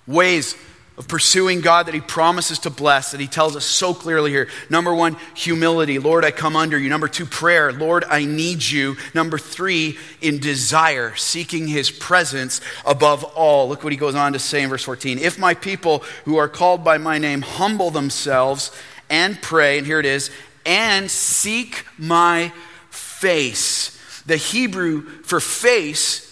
[0.07, 0.55] ways
[0.99, 4.49] of pursuing God that He promises to bless, that He tells us so clearly here.
[4.69, 5.97] Number one, humility.
[5.97, 6.89] Lord, I come under you.
[6.89, 7.71] Number two, prayer.
[7.71, 8.97] Lord, I need you.
[9.13, 13.69] Number three, in desire, seeking His presence above all.
[13.69, 15.17] Look what He goes on to say in verse 14.
[15.19, 18.69] If my people who are called by my name humble themselves
[19.09, 20.29] and pray, and here it is,
[20.65, 22.51] and seek my
[22.89, 24.21] face.
[24.25, 26.25] The Hebrew for face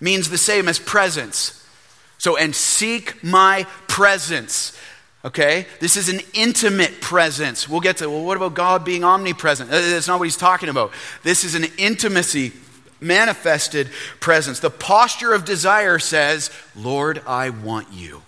[0.00, 1.65] means the same as presence.
[2.18, 4.78] So, and seek my presence.
[5.24, 5.66] Okay?
[5.80, 7.68] This is an intimate presence.
[7.68, 9.70] We'll get to, well, what about God being omnipresent?
[9.70, 10.92] Uh, that's not what he's talking about.
[11.22, 12.52] This is an intimacy
[13.00, 13.90] manifested
[14.20, 14.60] presence.
[14.60, 18.22] The posture of desire says, Lord, I want you.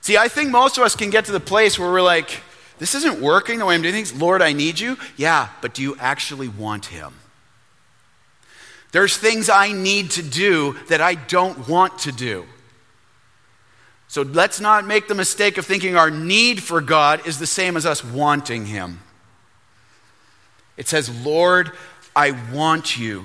[0.00, 2.40] See, I think most of us can get to the place where we're like,
[2.78, 4.12] this isn't working the way I'm doing things.
[4.12, 4.96] Lord, I need you.
[5.16, 7.12] Yeah, but do you actually want him?
[8.90, 12.44] There's things I need to do that I don't want to do.
[14.12, 17.78] So let's not make the mistake of thinking our need for God is the same
[17.78, 19.00] as us wanting Him.
[20.76, 21.72] It says, Lord,
[22.14, 23.24] I want you.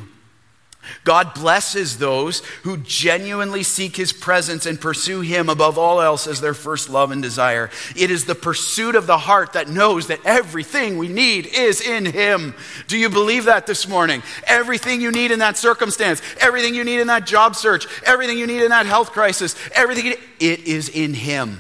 [1.04, 6.42] God blesses those who genuinely seek his presence and pursue him above all else as
[6.42, 7.70] their first love and desire.
[7.96, 12.06] It is the pursuit of the heart that knows that everything we need is in
[12.06, 12.54] him.
[12.88, 14.24] Do you believe that this morning?
[14.46, 18.48] Everything you need in that circumstance, everything you need in that job search, everything you
[18.48, 21.60] need in that health crisis, everything, it is in him.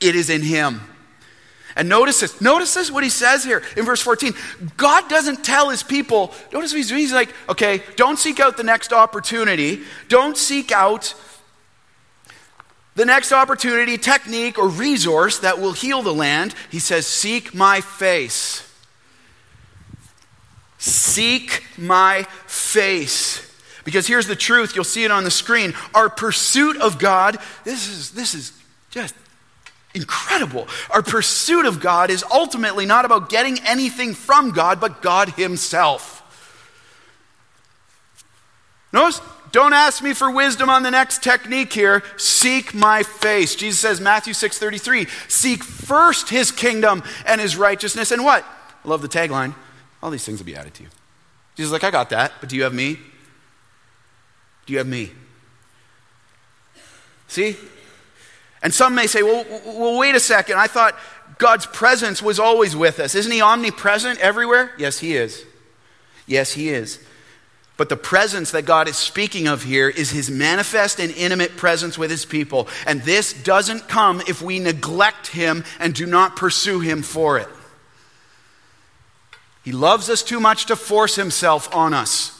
[0.00, 0.80] It is in him.
[1.78, 2.40] And notice this.
[2.40, 4.34] Notice this what he says here in verse 14.
[4.76, 7.00] God doesn't tell his people, notice what he's doing.
[7.00, 9.82] He's like, okay, don't seek out the next opportunity.
[10.08, 11.14] Don't seek out
[12.96, 16.52] the next opportunity, technique, or resource that will heal the land.
[16.68, 18.68] He says, seek my face.
[20.78, 23.44] Seek my face.
[23.84, 25.74] Because here's the truth, you'll see it on the screen.
[25.94, 28.52] Our pursuit of God, this is, this is
[28.90, 29.14] just
[29.98, 30.68] incredible.
[30.90, 36.14] Our pursuit of God is ultimately not about getting anything from God, but God Himself.
[38.92, 39.20] Notice,
[39.52, 42.02] don't ask me for wisdom on the next technique here.
[42.16, 43.54] Seek my face.
[43.54, 48.10] Jesus says, Matthew 6:33, seek first his kingdom and his righteousness.
[48.10, 48.44] And what?
[48.84, 49.54] I love the tagline.
[50.02, 50.88] All these things will be added to you.
[51.56, 52.98] Jesus is like, I got that, but do you have me?
[54.66, 55.10] Do you have me?
[57.26, 57.56] See?
[58.62, 60.58] And some may say, well, well, wait a second.
[60.58, 60.98] I thought
[61.38, 63.14] God's presence was always with us.
[63.14, 64.72] Isn't He omnipresent everywhere?
[64.78, 65.44] Yes, He is.
[66.26, 66.98] Yes, He is.
[67.76, 71.96] But the presence that God is speaking of here is His manifest and intimate presence
[71.96, 72.66] with His people.
[72.86, 77.48] And this doesn't come if we neglect Him and do not pursue Him for it.
[79.64, 82.37] He loves us too much to force Himself on us.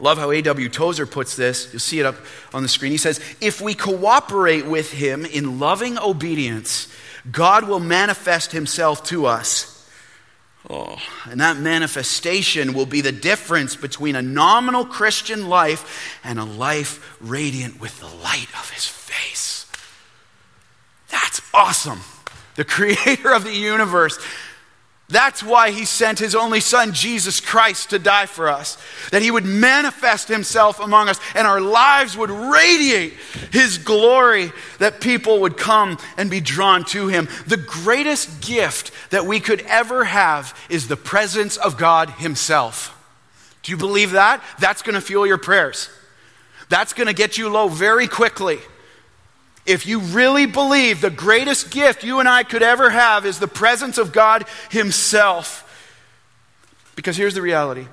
[0.00, 0.68] Love how A.W.
[0.70, 1.68] Tozer puts this.
[1.72, 2.16] You'll see it up
[2.54, 2.90] on the screen.
[2.90, 6.88] He says, If we cooperate with him in loving obedience,
[7.30, 9.76] God will manifest himself to us.
[10.68, 16.44] Oh, and that manifestation will be the difference between a nominal Christian life and a
[16.44, 19.66] life radiant with the light of his face.
[21.08, 22.00] That's awesome.
[22.56, 24.18] The creator of the universe
[25.10, 28.78] that's why he sent his only son, Jesus Christ, to die for us.
[29.10, 33.14] That he would manifest himself among us and our lives would radiate
[33.50, 37.28] his glory, that people would come and be drawn to him.
[37.46, 42.96] The greatest gift that we could ever have is the presence of God himself.
[43.62, 44.42] Do you believe that?
[44.60, 45.90] That's going to fuel your prayers.
[46.68, 48.60] That's going to get you low very quickly
[49.66, 53.48] if you really believe the greatest gift you and I could ever have is the
[53.48, 55.66] presence of God Himself.
[56.96, 57.86] Because here's the reality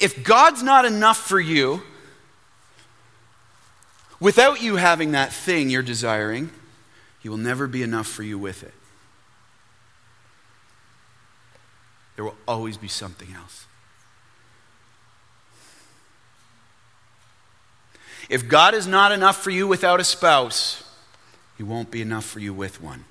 [0.00, 1.82] if God's not enough for you,
[4.20, 6.50] without you having that thing you're desiring,
[7.20, 8.74] He will never be enough for you with it.
[12.16, 13.66] There will always be something else.
[18.34, 20.82] If God is not enough for you without a spouse,
[21.56, 23.04] He won't be enough for you with one.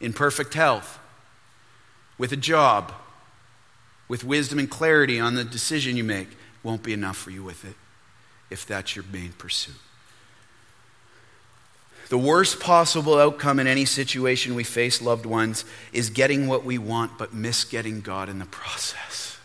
[0.00, 1.00] In perfect health,
[2.16, 2.92] with a job,
[4.06, 6.28] with wisdom and clarity on the decision you make,
[6.62, 7.74] won't be enough for you with it
[8.50, 9.74] if that's your main pursuit.
[12.08, 16.78] The worst possible outcome in any situation we face, loved ones, is getting what we
[16.78, 19.37] want but miss getting God in the process.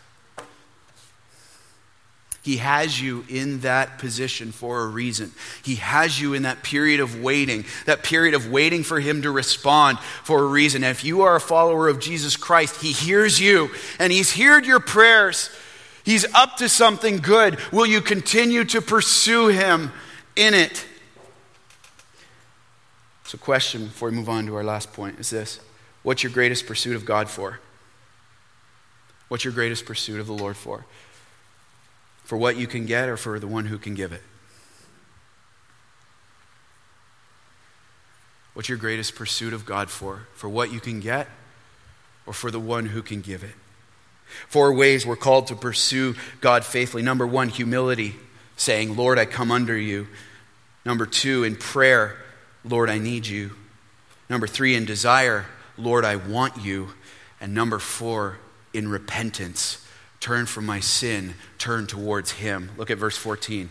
[2.44, 5.32] He has you in that position for a reason.
[5.62, 9.30] He has you in that period of waiting, that period of waiting for Him to
[9.30, 10.84] respond for a reason.
[10.84, 14.66] And if you are a follower of Jesus Christ, He hears you and He's heard
[14.66, 15.48] your prayers.
[16.04, 17.58] He's up to something good.
[17.72, 19.90] Will you continue to pursue Him
[20.36, 20.84] in it?
[23.24, 25.60] So, question before we move on to our last point is this
[26.02, 27.60] What's your greatest pursuit of God for?
[29.28, 30.84] What's your greatest pursuit of the Lord for?
[32.24, 34.22] For what you can get or for the one who can give it?
[38.54, 40.26] What's your greatest pursuit of God for?
[40.34, 41.28] For what you can get
[42.26, 43.54] or for the one who can give it?
[44.48, 47.02] Four ways we're called to pursue God faithfully.
[47.02, 48.14] Number one, humility,
[48.56, 50.08] saying, Lord, I come under you.
[50.86, 52.16] Number two, in prayer,
[52.64, 53.50] Lord, I need you.
[54.30, 55.46] Number three, in desire,
[55.76, 56.90] Lord, I want you.
[57.40, 58.38] And number four,
[58.72, 59.83] in repentance,
[60.24, 62.70] turn from my sin, turn towards him.
[62.78, 63.68] Look at verse 14.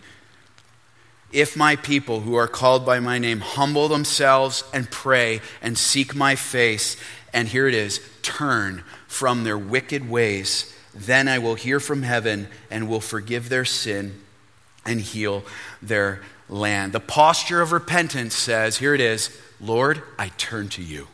[1.31, 6.13] If my people who are called by my name humble themselves and pray and seek
[6.13, 6.95] my face,
[7.33, 12.47] and here it is, turn from their wicked ways, then I will hear from heaven
[12.69, 14.21] and will forgive their sin
[14.85, 15.43] and heal
[15.81, 16.93] their land.
[16.93, 21.07] The posture of repentance says, here it is, Lord, I turn to you.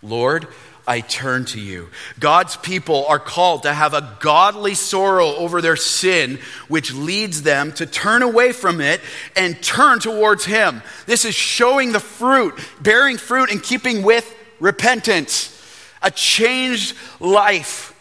[0.00, 0.46] Lord,
[0.88, 1.90] I turn to you.
[2.18, 7.72] God's people are called to have a godly sorrow over their sin, which leads them
[7.72, 9.02] to turn away from it
[9.36, 10.82] and turn towards Him.
[11.04, 15.54] This is showing the fruit, bearing fruit, and keeping with repentance,
[16.00, 17.94] a changed life.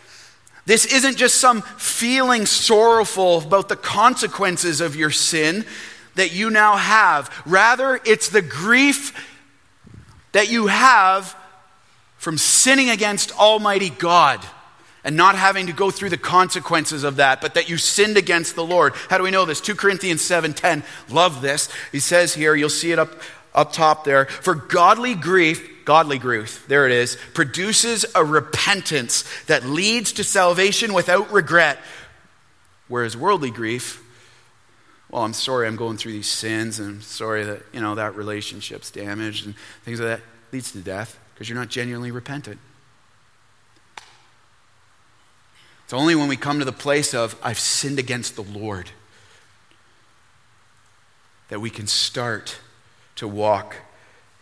[0.65, 5.65] This isn't just some feeling sorrowful about the consequences of your sin
[6.15, 7.29] that you now have.
[7.45, 9.13] Rather, it's the grief
[10.31, 11.35] that you have
[12.18, 14.45] from sinning against Almighty God
[15.03, 18.55] and not having to go through the consequences of that, but that you sinned against
[18.55, 18.93] the Lord.
[19.09, 19.61] How do we know this?
[19.61, 20.84] 2 Corinthians 7:10.
[21.09, 21.70] Love this.
[21.91, 23.11] He says here, you'll see it up
[23.57, 29.65] up top there, for godly grief, godly grief, there it is, produces a repentance that
[29.65, 31.80] leads to salvation without regret.
[32.88, 34.03] Whereas worldly grief,
[35.09, 38.15] well, I'm sorry I'm going through these sins, and I'm sorry that, you know, that
[38.15, 42.57] relationship's damaged and things like that leads to death because you're not genuinely repentant.
[45.83, 48.89] It's only when we come to the place of, I've sinned against the Lord,
[51.49, 52.57] that we can start
[53.17, 53.75] to walk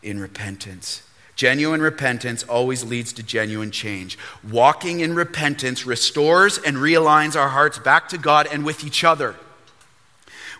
[0.02, 1.04] in repentance.
[1.36, 4.18] Genuine repentance always leads to genuine change.
[4.50, 9.36] Walking in repentance restores and realigns our hearts back to God and with each other.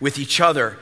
[0.02, 0.80] With each other.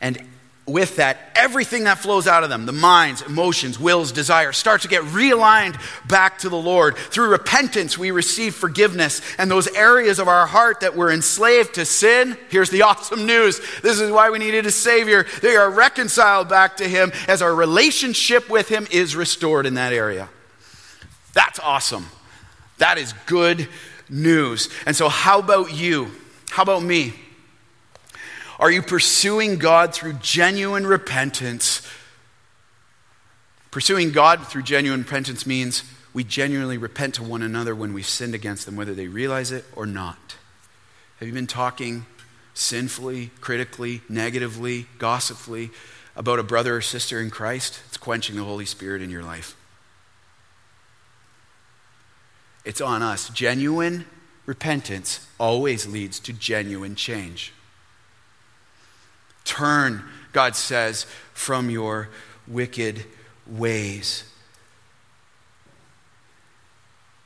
[0.00, 0.28] And
[0.68, 4.88] with that, everything that flows out of them, the minds, emotions, wills, desires, start to
[4.88, 6.96] get realigned back to the Lord.
[6.96, 9.20] Through repentance, we receive forgiveness.
[9.38, 13.60] And those areas of our heart that were enslaved to sin, here's the awesome news.
[13.82, 15.26] This is why we needed a Savior.
[15.42, 19.92] They are reconciled back to Him as our relationship with Him is restored in that
[19.92, 20.28] area.
[21.32, 22.06] That's awesome.
[22.78, 23.68] That is good
[24.08, 24.68] news.
[24.86, 26.10] And so, how about you?
[26.50, 27.14] How about me?
[28.58, 31.86] Are you pursuing God through genuine repentance?
[33.70, 38.34] Pursuing God through genuine repentance means we genuinely repent to one another when we've sinned
[38.34, 40.36] against them, whether they realize it or not.
[41.18, 42.06] Have you been talking
[42.54, 45.70] sinfully, critically, negatively, gossipfully
[46.16, 47.80] about a brother or sister in Christ?
[47.86, 49.54] It's quenching the Holy Spirit in your life.
[52.64, 53.28] It's on us.
[53.28, 54.06] Genuine
[54.46, 57.52] repentance always leads to genuine change.
[59.48, 62.10] Turn, God says, from your
[62.46, 63.02] wicked
[63.46, 64.24] ways.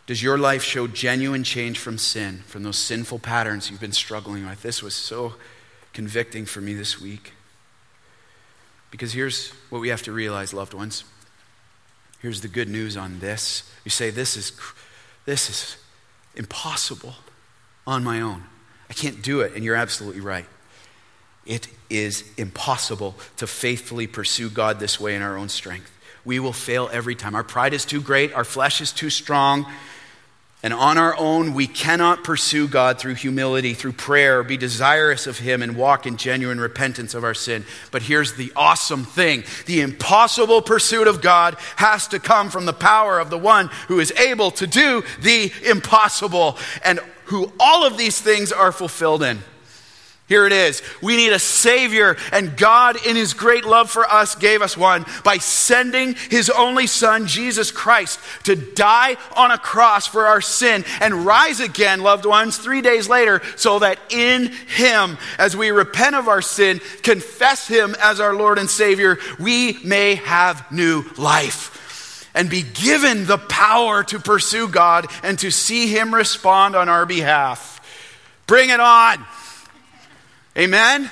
[0.06, 4.46] Does your life show genuine change from sin, from those sinful patterns you've been struggling
[4.46, 4.62] with?
[4.62, 5.34] This was so
[5.92, 7.32] convicting for me this week.
[8.92, 11.02] Because here's what we have to realize, loved ones.
[12.20, 13.68] Here's the good news on this.
[13.84, 14.52] You say, This is,
[15.26, 15.76] this is
[16.36, 17.16] impossible
[17.84, 18.44] on my own.
[18.88, 19.54] I can't do it.
[19.56, 20.46] And you're absolutely right.
[21.44, 25.90] It is impossible to faithfully pursue God this way in our own strength.
[26.24, 27.34] We will fail every time.
[27.34, 29.66] Our pride is too great, our flesh is too strong.
[30.64, 35.38] And on our own, we cannot pursue God through humility, through prayer, be desirous of
[35.38, 37.64] Him, and walk in genuine repentance of our sin.
[37.90, 42.72] But here's the awesome thing the impossible pursuit of God has to come from the
[42.72, 47.98] power of the one who is able to do the impossible, and who all of
[47.98, 49.40] these things are fulfilled in.
[50.32, 50.80] Here it is.
[51.02, 55.04] We need a Savior, and God, in His great love for us, gave us one
[55.24, 60.86] by sending His only Son, Jesus Christ, to die on a cross for our sin
[61.02, 66.16] and rise again, loved ones, three days later, so that in Him, as we repent
[66.16, 72.30] of our sin, confess Him as our Lord and Savior, we may have new life
[72.34, 77.04] and be given the power to pursue God and to see Him respond on our
[77.04, 77.80] behalf.
[78.46, 79.26] Bring it on.
[80.56, 81.10] Amen?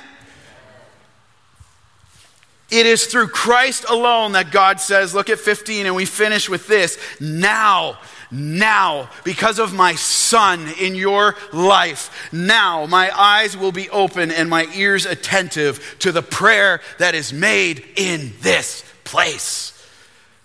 [2.70, 6.68] It is through Christ alone that God says, look at 15, and we finish with
[6.68, 6.98] this.
[7.20, 7.98] Now,
[8.30, 14.48] now, because of my Son in your life, now my eyes will be open and
[14.48, 19.76] my ears attentive to the prayer that is made in this place.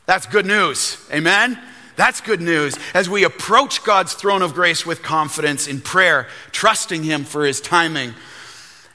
[0.07, 0.97] That's good news.
[1.13, 1.59] Amen?
[1.95, 2.75] That's good news.
[2.95, 7.61] As we approach God's throne of grace with confidence in prayer, trusting Him for His
[7.61, 8.15] timing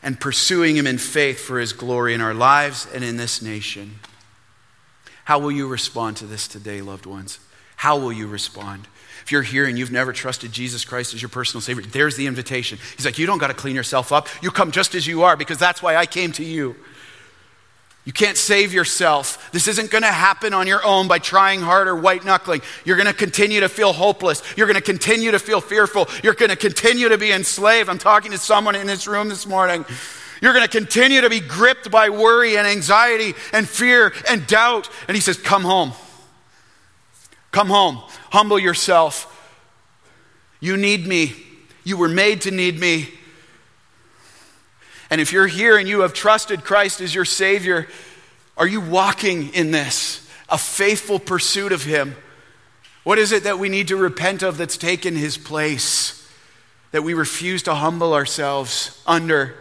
[0.02, 3.98] and pursuing Him in faith for His glory in our lives and in this nation.
[5.24, 7.38] How will you respond to this today, loved ones?
[7.76, 8.88] How will you respond?
[9.22, 12.26] If you're here and you've never trusted Jesus Christ as your personal Savior, there's the
[12.26, 12.78] invitation.
[12.96, 14.28] He's like, You don't got to clean yourself up.
[14.42, 16.76] You come just as you are because that's why I came to you.
[18.04, 19.50] You can't save yourself.
[19.52, 22.62] This isn't going to happen on your own by trying harder, white knuckling.
[22.84, 24.42] You're going to continue to feel hopeless.
[24.56, 26.08] You're going to continue to feel fearful.
[26.22, 27.88] You're going to continue to be enslaved.
[27.88, 29.84] I'm talking to someone in this room this morning.
[30.40, 34.88] You're going to continue to be gripped by worry and anxiety and fear and doubt.
[35.06, 35.92] And he says, Come home.
[37.52, 37.96] Come home,
[38.30, 39.26] humble yourself.
[40.60, 41.34] You need me.
[41.84, 43.08] You were made to need me.
[45.10, 47.88] And if you're here and you have trusted Christ as your Savior,
[48.56, 50.28] are you walking in this?
[50.48, 52.14] A faithful pursuit of Him?
[53.02, 56.16] What is it that we need to repent of that's taken His place?
[56.92, 59.54] That we refuse to humble ourselves under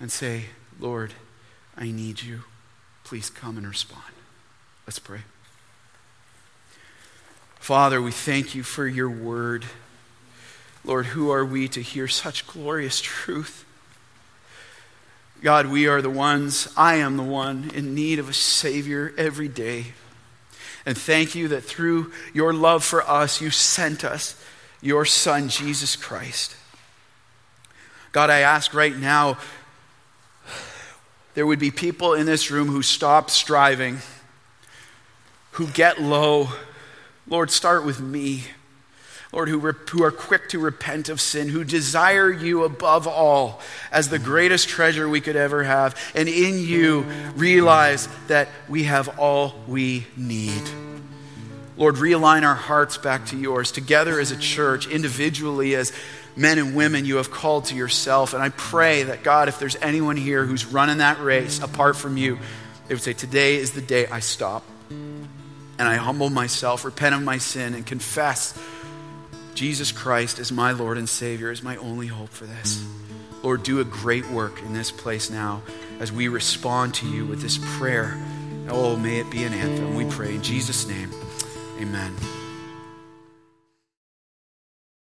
[0.00, 0.44] and say,
[0.80, 1.12] Lord,
[1.76, 2.42] I need you.
[3.04, 4.02] Please come and respond.
[4.86, 5.20] Let's pray.
[7.60, 9.64] Father, we thank you for your word.
[10.84, 13.64] Lord, who are we to hear such glorious truth?
[15.42, 19.46] God, we are the ones, I am the one in need of a Savior every
[19.46, 19.92] day.
[20.84, 24.42] And thank you that through your love for us, you sent us
[24.80, 26.56] your Son, Jesus Christ.
[28.10, 29.38] God, I ask right now,
[31.34, 33.98] there would be people in this room who stop striving,
[35.52, 36.48] who get low.
[37.28, 38.44] Lord, start with me.
[39.32, 43.60] Lord, who, who are quick to repent of sin, who desire you above all
[43.92, 47.02] as the greatest treasure we could ever have, and in you
[47.36, 50.62] realize that we have all we need.
[51.76, 55.92] Lord, realign our hearts back to yours, together as a church, individually as
[56.34, 58.32] men and women you have called to yourself.
[58.32, 62.16] And I pray that, God, if there's anyone here who's running that race apart from
[62.16, 62.38] you,
[62.88, 67.22] they would say, Today is the day I stop and I humble myself, repent of
[67.22, 68.58] my sin, and confess
[69.58, 72.86] Jesus Christ as my Lord and Savior, is my only hope for this.
[73.42, 75.62] Lord, do a great work in this place now
[75.98, 78.16] as we respond to you with this prayer.
[78.68, 79.96] Oh, may it be an anthem.
[79.96, 81.10] We pray in Jesus' name.
[81.80, 82.37] Amen.